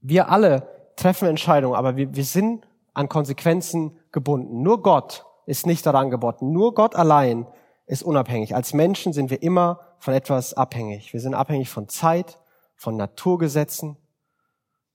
[0.00, 4.62] Wir alle treffen Entscheidungen, aber wir, wir sind an Konsequenzen gebunden.
[4.62, 6.52] Nur Gott ist nicht daran gebunden.
[6.52, 7.46] Nur Gott allein
[7.86, 8.54] ist unabhängig.
[8.54, 11.12] Als Menschen sind wir immer von etwas abhängig.
[11.12, 12.38] Wir sind abhängig von Zeit,
[12.76, 13.96] von Naturgesetzen,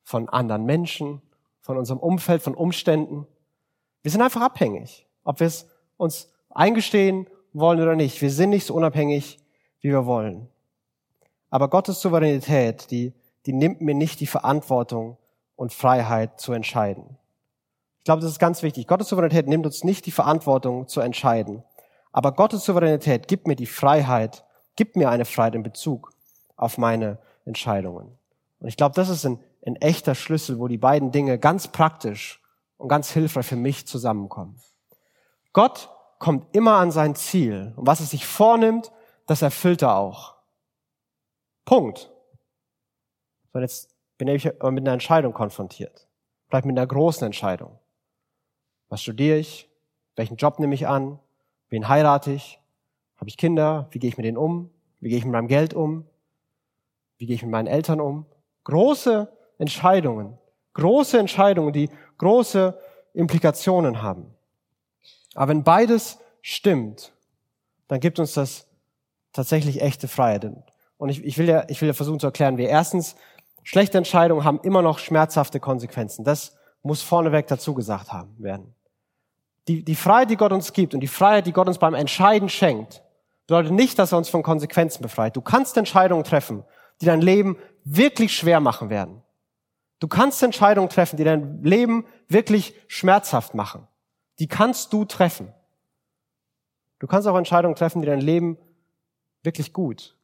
[0.04, 1.22] von anderen Menschen,
[1.62, 3.28] von unserem Umfeld, von Umständen.
[4.02, 8.22] Wir sind einfach abhängig, ob wir es uns eingestehen wollen oder nicht.
[8.22, 9.40] Wir sind nicht so unabhängig,
[9.82, 10.50] wie wir wollen.
[11.56, 13.14] Aber Gottes Souveränität, die,
[13.46, 15.16] die nimmt mir nicht die Verantwortung
[15.56, 17.18] und Freiheit zu entscheiden.
[18.00, 18.88] Ich glaube, das ist ganz wichtig.
[18.88, 21.64] Gottes Souveränität nimmt uns nicht die Verantwortung zu entscheiden.
[22.12, 24.44] Aber Gottes Souveränität gibt mir die Freiheit,
[24.76, 26.12] gibt mir eine Freiheit in Bezug
[26.58, 28.18] auf meine Entscheidungen.
[28.60, 32.42] Und ich glaube, das ist ein, ein echter Schlüssel, wo die beiden Dinge ganz praktisch
[32.76, 34.60] und ganz hilfreich für mich zusammenkommen.
[35.54, 35.90] Gott
[36.20, 37.72] kommt immer an sein Ziel.
[37.78, 38.92] Und was er sich vornimmt,
[39.26, 40.35] das erfüllt er auch.
[41.66, 42.12] Punkt.
[43.52, 46.08] So, jetzt bin ich mit einer Entscheidung konfrontiert.
[46.48, 47.80] Vielleicht mit einer großen Entscheidung.
[48.90, 49.70] Was studiere ich?
[50.16, 51.20] Welchen Job nehme ich an?
[51.70, 52.60] Wen heirate ich?
[53.18, 53.88] Habe ich Kinder?
[53.92, 54.70] Wie gehe ich mit denen um?
[55.00, 56.06] Wie gehe ich mit meinem Geld um?
[57.18, 58.26] Wie gehe ich mit meinen Eltern um?
[58.64, 60.38] Große Entscheidungen.
[60.74, 62.80] Große Entscheidungen, die große
[63.14, 64.34] Implikationen haben.
[65.34, 67.14] Aber wenn beides stimmt,
[67.88, 68.68] dann gibt uns das
[69.34, 70.52] tatsächlich echte Freiheit.
[70.98, 73.16] Und ich, ich, will ja, ich will ja versuchen zu erklären, wie erstens
[73.68, 76.24] Schlechte Entscheidungen haben immer noch schmerzhafte Konsequenzen.
[76.24, 78.76] Das muss vorneweg dazu gesagt haben werden.
[79.68, 82.48] Die, die Freiheit, die Gott uns gibt und die Freiheit, die Gott uns beim Entscheiden
[82.48, 83.02] schenkt,
[83.48, 85.36] Bedeutet nicht, dass er uns von Konsequenzen befreit.
[85.36, 86.64] Du kannst Entscheidungen treffen,
[87.00, 89.22] die dein Leben wirklich schwer machen werden.
[90.00, 93.88] Du kannst Entscheidungen treffen, die dein Leben wirklich schmerzhaft machen.
[94.40, 95.54] Die kannst du treffen.
[96.98, 98.58] Du kannst auch Entscheidungen treffen, die dein Leben
[99.44, 100.16] wirklich gut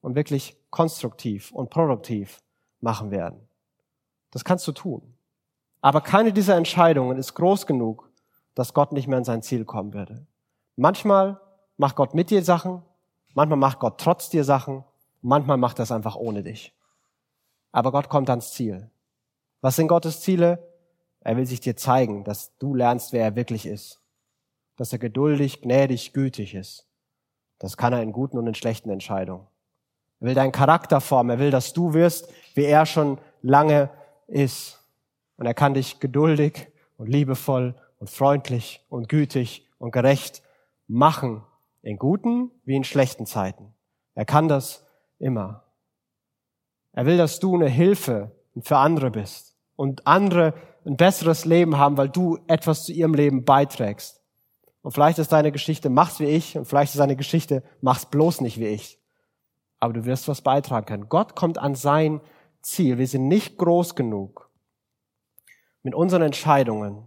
[0.00, 2.42] und wirklich konstruktiv und produktiv
[2.80, 3.48] machen werden.
[4.30, 5.14] Das kannst du tun.
[5.80, 8.10] Aber keine dieser Entscheidungen ist groß genug,
[8.54, 10.26] dass Gott nicht mehr an sein Ziel kommen würde.
[10.76, 11.40] Manchmal
[11.76, 12.82] macht Gott mit dir Sachen,
[13.34, 14.84] manchmal macht Gott trotz dir Sachen,
[15.22, 16.74] manchmal macht er es einfach ohne dich.
[17.72, 18.90] Aber Gott kommt ans Ziel.
[19.60, 20.66] Was sind Gottes Ziele?
[21.20, 24.00] Er will sich dir zeigen, dass du lernst, wer er wirklich ist.
[24.76, 26.86] Dass er geduldig, gnädig, gütig ist.
[27.58, 29.46] Das kann er in guten und in schlechten Entscheidungen.
[30.20, 31.30] Er will deinen Charakter formen.
[31.30, 33.90] Er will, dass du wirst, wie er schon lange
[34.26, 34.78] ist.
[35.36, 40.42] Und er kann dich geduldig und liebevoll und freundlich und gütig und gerecht
[40.86, 41.42] machen.
[41.82, 43.74] In guten wie in schlechten Zeiten.
[44.14, 44.86] Er kann das
[45.18, 45.64] immer.
[46.92, 50.52] Er will, dass du eine Hilfe für andere bist und andere
[50.84, 54.20] ein besseres Leben haben, weil du etwas zu ihrem Leben beiträgst.
[54.82, 58.42] Und vielleicht ist deine Geschichte, mach's wie ich, und vielleicht ist deine Geschichte, mach's bloß
[58.42, 58.99] nicht wie ich.
[59.80, 61.08] Aber du wirst was beitragen können.
[61.08, 62.20] Gott kommt an sein
[62.62, 62.98] Ziel.
[62.98, 64.50] Wir sind nicht groß genug,
[65.82, 67.06] mit unseren Entscheidungen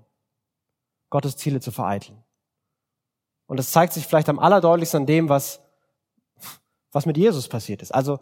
[1.09, 2.23] Gottes Ziele zu vereiteln.
[3.45, 5.61] Und das zeigt sich vielleicht am allerdeutlichsten an dem, was,
[6.91, 7.93] was mit Jesus passiert ist.
[7.93, 8.19] Also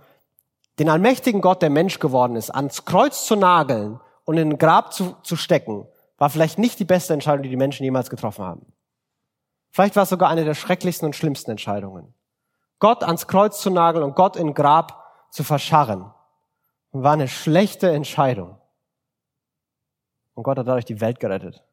[0.80, 4.94] den allmächtigen Gott, der Mensch geworden ist, ans Kreuz zu nageln und in ein Grab
[4.94, 5.88] zu, zu stecken,
[6.18, 8.74] war vielleicht nicht die beste Entscheidung, die die Menschen jemals getroffen haben.
[9.72, 12.14] Vielleicht war es sogar eine der schrecklichsten und schlimmsten Entscheidungen.
[12.82, 16.12] Gott ans Kreuz zu nageln und Gott in Grab zu verscharren,
[16.92, 18.58] war eine schlechte Entscheidung.
[20.34, 21.64] Und Gott hat dadurch die Welt gerettet.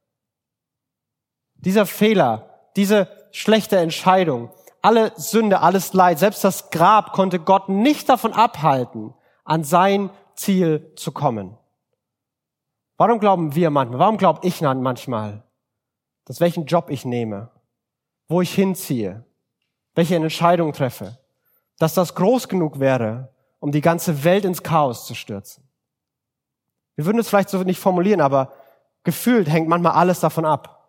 [1.55, 4.51] Dieser Fehler, diese schlechte Entscheidung,
[4.83, 10.93] alle Sünde, alles Leid, selbst das Grab konnte Gott nicht davon abhalten, an sein Ziel
[10.95, 11.57] zu kommen.
[12.99, 15.43] Warum glauben wir manchmal, warum glaube ich manchmal,
[16.27, 17.51] dass welchen Job ich nehme,
[18.29, 19.25] wo ich hinziehe,
[19.99, 21.19] welche Entscheidung treffe,
[21.81, 25.69] dass das groß genug wäre, um die ganze Welt ins Chaos zu stürzen.
[26.95, 28.53] Wir würden es vielleicht so nicht formulieren, aber
[29.03, 30.89] gefühlt hängt manchmal alles davon ab.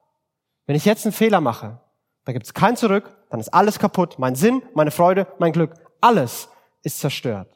[0.67, 1.79] Wenn ich jetzt einen Fehler mache,
[2.23, 4.19] da gibt es kein Zurück, dann ist alles kaputt.
[4.19, 6.47] Mein Sinn, meine Freude, mein Glück, alles
[6.83, 7.49] ist zerstört.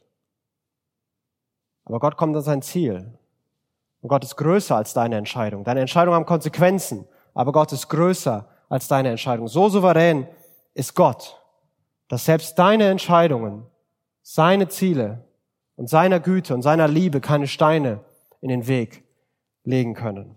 [1.86, 3.14] Aber Gott kommt an sein Ziel.
[4.02, 5.64] Und Gott ist größer als deine Entscheidung.
[5.64, 9.48] Deine Entscheidungen haben Konsequenzen, aber Gott ist größer als deine Entscheidung.
[9.48, 10.28] So souverän
[10.74, 11.40] ist Gott,
[12.14, 13.66] dass selbst deine Entscheidungen,
[14.22, 15.26] seine Ziele
[15.78, 18.02] und seiner Güte und seiner Liebe keine Steine
[18.40, 19.04] in den Weg
[19.64, 20.36] legen können.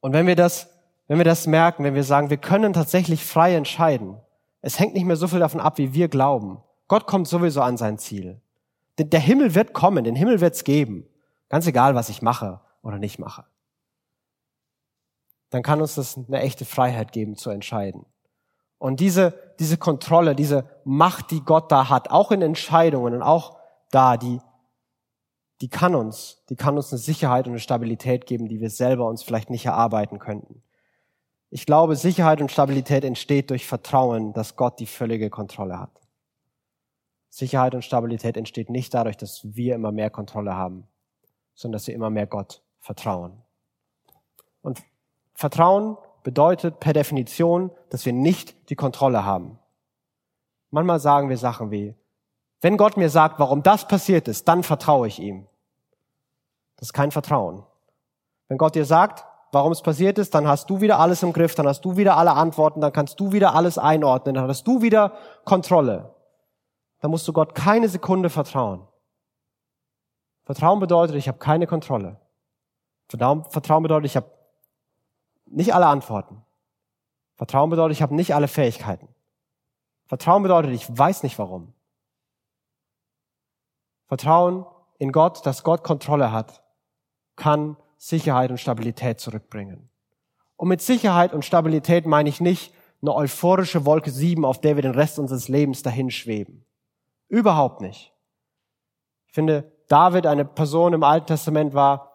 [0.00, 0.70] Und wenn wir das
[1.08, 4.16] wenn wir das merken, wenn wir sagen, wir können tatsächlich frei entscheiden,
[4.60, 6.62] es hängt nicht mehr so viel davon ab, wie wir glauben.
[6.88, 8.40] Gott kommt sowieso an sein Ziel.
[8.98, 11.06] Der Himmel wird kommen, den Himmel wird's geben.
[11.50, 13.44] Ganz egal, was ich mache oder nicht mache.
[15.50, 18.06] Dann kann uns das eine echte Freiheit geben zu entscheiden.
[18.78, 23.58] Und diese, diese Kontrolle, diese Macht, die Gott da hat, auch in Entscheidungen und auch
[23.90, 24.40] da, die,
[25.60, 29.06] die kann uns, die kann uns eine Sicherheit und eine Stabilität geben, die wir selber
[29.06, 30.62] uns vielleicht nicht erarbeiten könnten.
[31.50, 36.02] Ich glaube, Sicherheit und Stabilität entsteht durch Vertrauen, dass Gott die völlige Kontrolle hat.
[37.30, 40.86] Sicherheit und Stabilität entsteht nicht dadurch, dass wir immer mehr Kontrolle haben,
[41.54, 43.42] sondern dass wir immer mehr Gott vertrauen.
[44.62, 44.82] Und
[45.34, 49.60] Vertrauen bedeutet per Definition, dass wir nicht die Kontrolle haben.
[50.72, 51.94] Manchmal sagen wir Sachen wie,
[52.60, 55.46] wenn Gott mir sagt, warum das passiert ist, dann vertraue ich ihm.
[56.78, 57.62] Das ist kein Vertrauen.
[58.48, 61.54] Wenn Gott dir sagt, warum es passiert ist, dann hast du wieder alles im Griff,
[61.54, 64.82] dann hast du wieder alle Antworten, dann kannst du wieder alles einordnen, dann hast du
[64.82, 65.12] wieder
[65.44, 66.12] Kontrolle.
[67.02, 68.84] Dann musst du Gott keine Sekunde vertrauen.
[70.42, 72.16] Vertrauen bedeutet, ich habe keine Kontrolle.
[73.08, 74.26] Vertrauen bedeutet, ich habe
[75.46, 76.42] nicht alle Antworten.
[77.36, 79.08] Vertrauen bedeutet, ich habe nicht alle Fähigkeiten.
[80.06, 81.72] Vertrauen bedeutet, ich weiß nicht warum.
[84.06, 84.64] Vertrauen
[84.98, 86.62] in Gott, dass Gott Kontrolle hat,
[87.34, 89.88] kann Sicherheit und Stabilität zurückbringen.
[90.56, 92.72] Und mit Sicherheit und Stabilität meine ich nicht
[93.02, 96.64] eine euphorische Wolke sieben, auf der wir den Rest unseres Lebens dahin schweben.
[97.28, 98.12] Überhaupt nicht.
[99.26, 102.05] Ich finde, David, eine Person im Alten Testament war,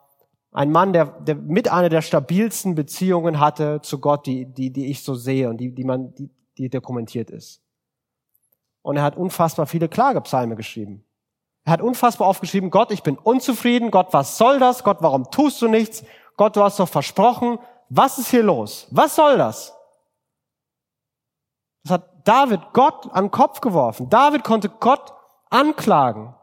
[0.51, 4.87] ein Mann, der, der mit einer der stabilsten Beziehungen hatte zu Gott, die, die, die
[4.87, 7.61] ich so sehe und die, die man, die, die dokumentiert ist.
[8.81, 11.05] Und er hat unfassbar viele Klagepsalme geschrieben.
[11.63, 13.91] Er hat unfassbar aufgeschrieben, Gott, ich bin unzufrieden.
[13.91, 14.83] Gott, was soll das?
[14.83, 16.03] Gott, warum tust du nichts?
[16.35, 17.59] Gott, du hast doch versprochen.
[17.89, 18.87] Was ist hier los?
[18.89, 19.75] Was soll das?
[21.83, 24.09] Das hat David Gott an den Kopf geworfen.
[24.09, 25.13] David konnte Gott
[25.49, 26.35] anklagen.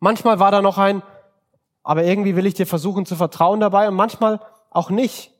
[0.00, 1.02] Manchmal war da noch ein,
[1.84, 5.30] aber irgendwie will ich dir versuchen zu vertrauen dabei und manchmal auch nicht.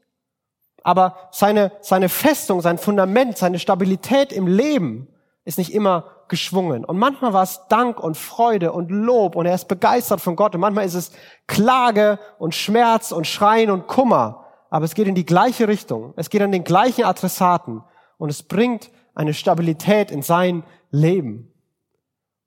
[0.83, 5.09] Aber seine, seine Festung, sein Fundament, seine Stabilität im Leben
[5.47, 6.85] ist nicht immer geschwungen.
[6.85, 10.55] Und manchmal war es Dank und Freude und Lob und er ist begeistert von Gott.
[10.55, 11.13] Und manchmal ist es
[11.47, 14.45] Klage und Schmerz und Schreien und Kummer.
[14.69, 16.13] Aber es geht in die gleiche Richtung.
[16.17, 17.83] Es geht an den gleichen Adressaten.
[18.19, 21.53] Und es bringt eine Stabilität in sein Leben.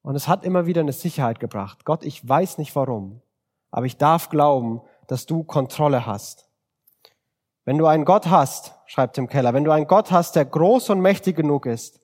[0.04, 1.86] Und es hat immer wieder eine Sicherheit gebracht.
[1.86, 3.22] Gott, ich weiß nicht warum,
[3.78, 6.50] aber ich darf glauben, dass du Kontrolle hast.
[7.64, 10.90] Wenn du einen Gott hast, schreibt Tim Keller, wenn du einen Gott hast, der groß
[10.90, 12.02] und mächtig genug ist,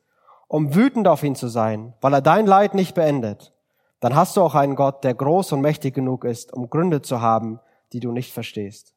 [0.48, 3.56] um wütend auf ihn zu sein, weil er dein Leid nicht beendet,
[4.02, 7.22] dann hast du auch einen Gott, der groß und mächtig genug ist, um Gründe zu
[7.22, 7.60] haben,
[7.92, 8.94] die du nicht verstehst.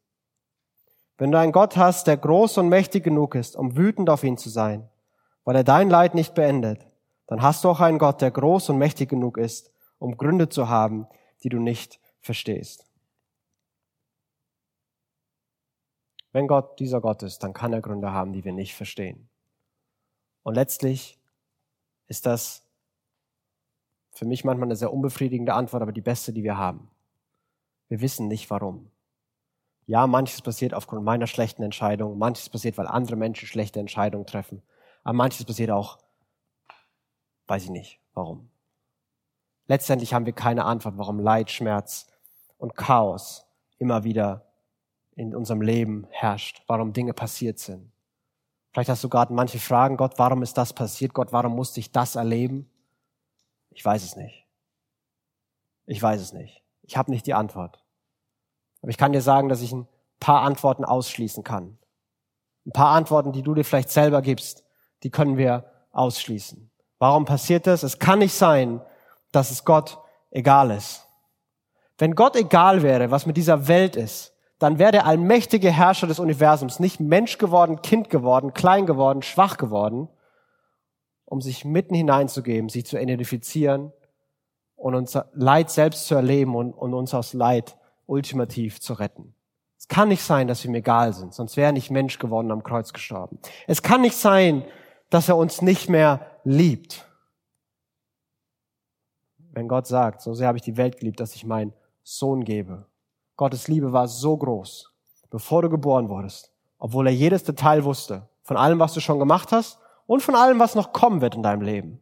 [1.16, 4.36] Wenn du einen Gott hast, der groß und mächtig genug ist, um wütend auf ihn
[4.36, 4.86] zu sein,
[5.46, 6.86] weil er dein Leid nicht beendet,
[7.26, 10.68] dann hast du auch einen Gott, der groß und mächtig genug ist, um Gründe zu
[10.68, 11.06] haben,
[11.42, 12.84] die du nicht verstehst.
[16.32, 19.30] Wenn Gott dieser Gott ist, dann kann er Gründe haben, die wir nicht verstehen.
[20.42, 21.18] Und letztlich
[22.08, 22.62] ist das
[24.12, 26.90] für mich manchmal eine sehr unbefriedigende Antwort, aber die beste, die wir haben.
[27.88, 28.90] Wir wissen nicht warum.
[29.86, 34.62] Ja, manches passiert aufgrund meiner schlechten Entscheidung, manches passiert, weil andere Menschen schlechte Entscheidungen treffen,
[35.04, 35.98] aber manches passiert auch,
[37.46, 38.50] weiß ich nicht, warum.
[39.68, 42.08] Letztendlich haben wir keine Antwort, warum Leid, Schmerz
[42.58, 43.46] und Chaos
[43.78, 44.46] immer wieder
[45.14, 47.90] in unserem Leben herrscht, warum Dinge passiert sind.
[48.72, 51.14] Vielleicht hast du gerade manche Fragen, Gott, warum ist das passiert?
[51.14, 52.70] Gott, warum musste ich das erleben?
[53.70, 54.46] Ich weiß es nicht.
[55.86, 56.62] Ich weiß es nicht.
[56.82, 57.82] Ich habe nicht die Antwort.
[58.82, 59.88] Aber ich kann dir sagen, dass ich ein
[60.20, 61.78] paar Antworten ausschließen kann.
[62.66, 64.64] Ein paar Antworten, die du dir vielleicht selber gibst,
[65.02, 66.70] die können wir ausschließen.
[66.98, 67.82] Warum passiert das?
[67.82, 68.80] Es kann nicht sein,
[69.32, 69.98] dass es Gott
[70.30, 71.05] egal ist.
[71.98, 76.18] Wenn Gott egal wäre, was mit dieser Welt ist, dann wäre der allmächtige Herrscher des
[76.18, 80.08] Universums nicht Mensch geworden, Kind geworden, klein geworden, schwach geworden,
[81.24, 83.92] um sich mitten hineinzugeben, sich zu identifizieren
[84.76, 87.76] und unser Leid selbst zu erleben und, und uns aus Leid
[88.06, 89.34] ultimativ zu retten.
[89.78, 92.50] Es kann nicht sein, dass wir ihm egal sind, sonst wäre er nicht Mensch geworden
[92.50, 93.38] am Kreuz gestorben.
[93.66, 94.64] Es kann nicht sein,
[95.10, 97.06] dass er uns nicht mehr liebt.
[99.52, 101.72] Wenn Gott sagt, so sehr habe ich die Welt geliebt, dass ich meinen
[102.08, 102.86] Sohn gebe.
[103.34, 104.92] Gottes Liebe war so groß,
[105.28, 109.50] bevor du geboren wurdest, obwohl er jedes Detail wusste, von allem, was du schon gemacht
[109.50, 112.00] hast und von allem, was noch kommen wird in deinem Leben.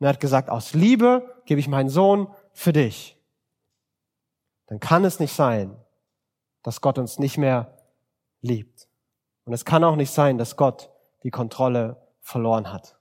[0.00, 3.16] Und er hat gesagt, aus Liebe gebe ich meinen Sohn für dich.
[4.66, 5.76] Dann kann es nicht sein,
[6.64, 7.78] dass Gott uns nicht mehr
[8.40, 8.88] liebt.
[9.44, 10.90] Und es kann auch nicht sein, dass Gott
[11.22, 12.98] die Kontrolle verloren hat.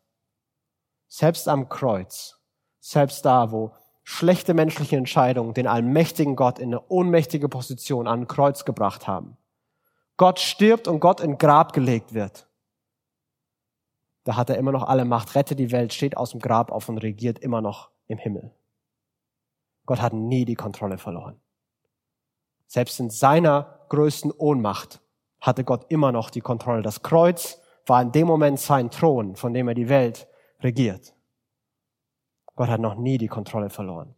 [1.07, 2.39] Selbst am Kreuz,
[2.79, 3.73] selbst da, wo
[4.03, 9.37] schlechte menschliche Entscheidungen den allmächtigen Gott in eine ohnmächtige Position an Kreuz gebracht haben.
[10.17, 12.47] Gott stirbt und Gott in Grab gelegt wird.
[14.25, 16.87] Da hat er immer noch alle Macht, rettet die Welt, steht aus dem Grab auf
[16.87, 18.53] und regiert immer noch im Himmel.
[19.85, 21.41] Gott hat nie die Kontrolle verloren.
[22.67, 25.01] Selbst in seiner größten Ohnmacht
[25.41, 26.81] hatte Gott immer noch die Kontrolle.
[26.81, 30.27] Das Kreuz war in dem Moment sein Thron, von dem er die Welt
[30.61, 31.12] regiert.
[32.55, 34.15] Gott hat noch nie die Kontrolle verloren.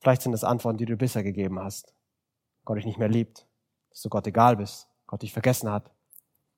[0.00, 1.94] Vielleicht sind das Antworten, die du bisher gegeben hast.
[2.64, 3.46] Gott dich nicht mehr liebt,
[3.90, 5.90] dass du Gott egal bist, Gott dich vergessen hat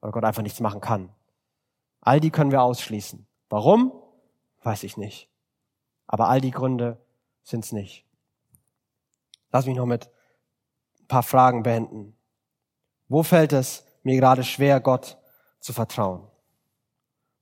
[0.03, 1.11] oder Gott einfach nichts machen kann.
[2.01, 3.27] All die können wir ausschließen.
[3.49, 3.93] Warum?
[4.63, 5.29] Weiß ich nicht.
[6.07, 6.99] Aber all die Gründe
[7.43, 8.07] sind's nicht.
[9.53, 10.11] Lass mich noch mit
[11.01, 12.17] ein paar Fragen beenden.
[13.09, 15.19] Wo fällt es mir gerade schwer, Gott
[15.61, 16.27] zu vertrauen?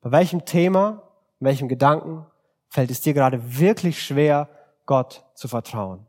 [0.00, 1.07] Bei welchem Thema
[1.40, 2.26] in welchem Gedanken
[2.68, 4.48] fällt es dir gerade wirklich schwer,
[4.86, 6.06] Gott zu vertrauen?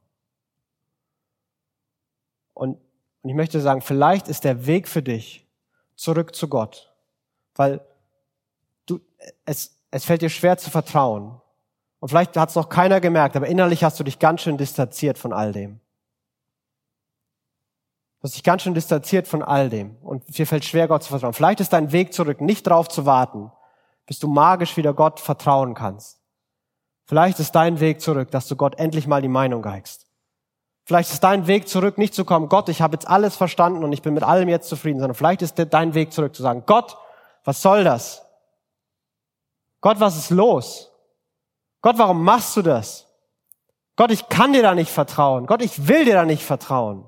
[2.54, 2.78] Und,
[3.22, 5.48] und ich möchte sagen, vielleicht ist der Weg für dich
[5.96, 6.94] zurück zu Gott,
[7.56, 7.82] weil
[8.86, 9.00] du,
[9.46, 11.40] es, es fällt dir schwer zu vertrauen.
[12.00, 15.18] Und vielleicht hat es noch keiner gemerkt, aber innerlich hast du dich ganz schön distanziert
[15.18, 15.80] von all dem.
[18.20, 19.96] Du hast dich ganz schön distanziert von all dem.
[20.02, 21.34] Und dir fällt schwer, Gott zu vertrauen.
[21.34, 23.52] Vielleicht ist dein Weg zurück, nicht darauf zu warten,
[24.10, 26.20] bis du magisch wieder Gott vertrauen kannst.
[27.06, 30.08] Vielleicht ist dein Weg zurück, dass du Gott endlich mal die Meinung geigst.
[30.84, 33.94] Vielleicht ist dein Weg zurück, nicht zu kommen, Gott, ich habe jetzt alles verstanden und
[33.94, 36.98] ich bin mit allem jetzt zufrieden, sondern vielleicht ist dein Weg zurück zu sagen, Gott,
[37.44, 38.26] was soll das?
[39.80, 40.92] Gott, was ist los?
[41.84, 43.06] Gott, warum machst du das?
[43.96, 45.46] Gott, ich kann dir da nicht vertrauen.
[45.46, 47.08] Gott, ich will dir da nicht vertrauen.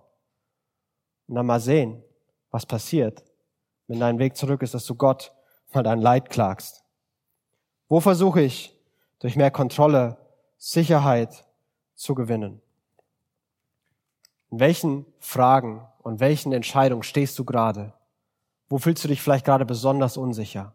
[1.28, 2.04] Und dann mal sehen,
[2.52, 3.24] was passiert,
[3.88, 5.32] wenn dein Weg zurück ist, dass du Gott
[5.74, 6.81] mal dein Leid klagst?
[7.92, 8.74] Wo versuche ich
[9.20, 10.16] durch mehr Kontrolle,
[10.58, 11.46] Sicherheit
[11.94, 12.62] zu gewinnen?
[14.50, 17.94] In welchen Fragen und welchen Entscheidungen stehst du gerade?
[18.70, 20.74] Wo fühlst du dich vielleicht gerade besonders unsicher?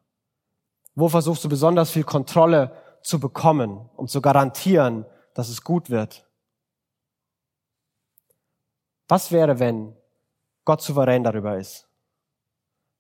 [0.94, 6.28] Wo versuchst du besonders viel Kontrolle zu bekommen, um zu garantieren, dass es gut wird?
[9.08, 9.96] Was wäre, wenn
[10.66, 11.88] Gott souverän darüber ist?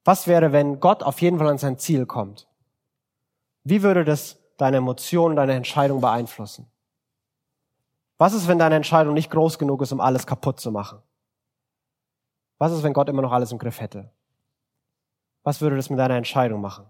[0.04, 2.48] Was wäre, wenn Gott auf jeden Fall an sein Ziel kommt?
[3.68, 6.70] Wie würde das deine Emotionen, deine Entscheidung beeinflussen?
[8.16, 11.00] Was ist, wenn deine Entscheidung nicht groß genug ist, um alles kaputt zu machen?
[12.58, 14.12] Was ist, wenn Gott immer noch alles im Griff hätte?
[15.42, 16.86] Was würde das mit deiner Entscheidung machen?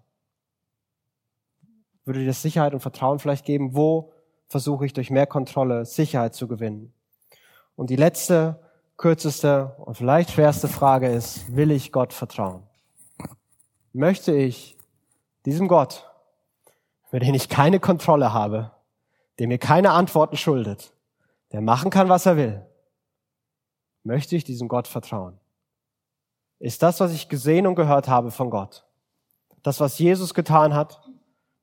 [2.05, 3.75] Würde dir das Sicherheit und Vertrauen vielleicht geben?
[3.75, 4.13] Wo
[4.47, 6.93] versuche ich durch mehr Kontrolle Sicherheit zu gewinnen?
[7.75, 8.61] Und die letzte,
[8.99, 12.65] kürzeste und vielleicht schwerste Frage ist, will ich Gott vertrauen?
[13.95, 14.77] Möchte ich
[15.47, 16.07] diesem Gott,
[17.07, 18.73] für den ich keine Kontrolle habe,
[19.39, 20.93] der mir keine Antworten schuldet,
[21.53, 22.67] der machen kann, was er will,
[24.03, 25.39] möchte ich diesem Gott vertrauen?
[26.59, 28.85] Ist das, was ich gesehen und gehört habe von Gott,
[29.63, 31.03] das, was Jesus getan hat,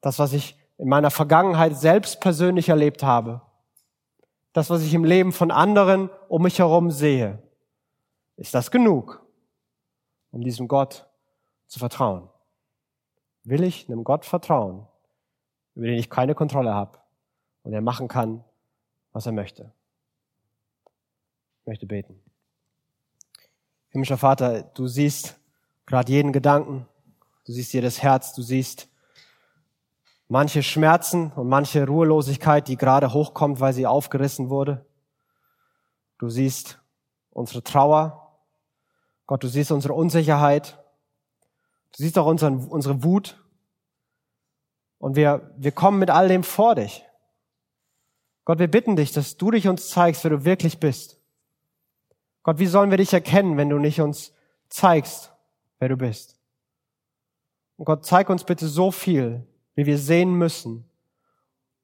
[0.01, 3.41] das, was ich in meiner Vergangenheit selbst persönlich erlebt habe,
[4.51, 7.41] das, was ich im Leben von anderen um mich herum sehe,
[8.37, 9.25] ist das genug,
[10.31, 11.07] um diesem Gott
[11.67, 12.29] zu vertrauen?
[13.43, 14.87] Will ich einem Gott vertrauen,
[15.75, 16.99] über den ich keine Kontrolle habe
[17.63, 18.43] und er machen kann,
[19.11, 19.71] was er möchte?
[21.61, 22.19] Ich möchte beten.
[23.89, 25.39] Himmlischer Vater, du siehst
[25.85, 26.87] gerade jeden Gedanken,
[27.45, 28.89] du siehst jedes Herz, du siehst
[30.27, 34.85] manche Schmerzen und manche Ruhelosigkeit, die gerade hochkommt, weil sie aufgerissen wurde.
[36.17, 36.79] Du siehst
[37.29, 38.39] unsere Trauer.
[39.27, 40.83] Gott, du siehst unsere Unsicherheit.
[41.91, 43.42] Du siehst auch unseren, unsere Wut.
[45.03, 47.05] Und wir, wir kommen mit all dem vor dich.
[48.45, 51.19] Gott, wir bitten dich, dass du dich uns zeigst, wer du wirklich bist.
[52.41, 54.31] Gott, wie sollen wir dich erkennen, wenn du nicht uns
[54.69, 55.33] zeigst,
[55.79, 56.39] wer du bist?
[57.75, 59.45] Und Gott, zeig uns bitte so viel,
[59.75, 60.89] wie wir sehen müssen,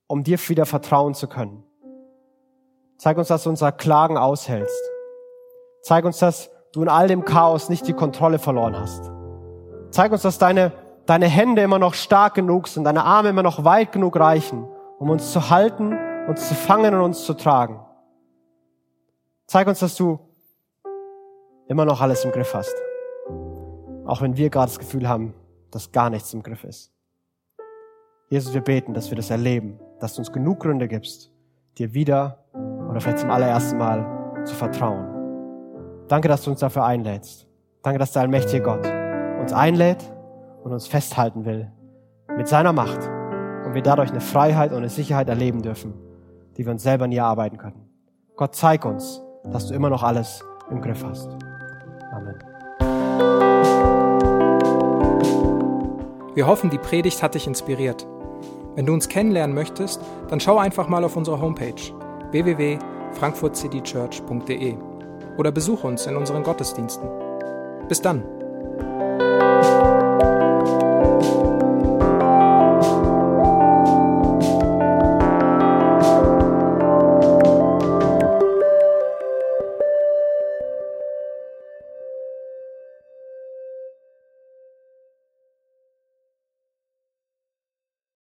[0.07, 1.65] um dir wieder vertrauen zu können.
[2.95, 4.82] Zeig uns, dass du unser Klagen aushältst.
[5.82, 9.11] Zeig uns, dass du in all dem Chaos nicht die Kontrolle verloren hast.
[9.91, 10.72] Zeig uns, dass deine,
[11.10, 14.68] deine Hände immer noch stark genug sind, deine Arme immer noch weit genug reichen,
[14.99, 15.97] um uns zu halten,
[16.28, 17.80] uns zu fangen und uns zu tragen.
[19.47, 20.20] Zeig uns, dass du
[21.68, 22.76] immer noch alles im Griff hast.
[24.05, 25.34] Auch wenn wir gerade das Gefühl haben,
[25.72, 26.91] dass gar nichts im Griff ist.
[28.30, 31.32] Jesus, wir beten, dass wir das erleben, dass du uns genug Gründe gibst,
[31.80, 32.45] dir wieder
[32.88, 36.05] oder vielleicht zum allerersten Mal zu vertrauen.
[36.07, 37.47] Danke, dass du uns dafür einlädst.
[37.82, 38.86] Danke, dass der allmächtige Gott
[39.39, 40.18] uns einlädt
[40.70, 41.72] und uns festhalten will
[42.38, 42.99] mit seiner Macht
[43.65, 45.93] und wir dadurch eine Freiheit und eine Sicherheit erleben dürfen,
[46.57, 47.89] die wir uns selber nie erarbeiten können.
[48.36, 51.28] Gott, zeig uns, dass du immer noch alles im Griff hast.
[52.11, 52.36] Amen.
[56.36, 58.07] Wir hoffen, die Predigt hat dich inspiriert.
[58.76, 59.99] Wenn du uns kennenlernen möchtest,
[60.30, 61.74] dann schau einfach mal auf unsere Homepage
[62.32, 64.78] www.frankfurtcitychurch.de
[65.38, 67.09] oder besuche uns in unseren Gottesdiensten.
[67.88, 68.39] Bis dann!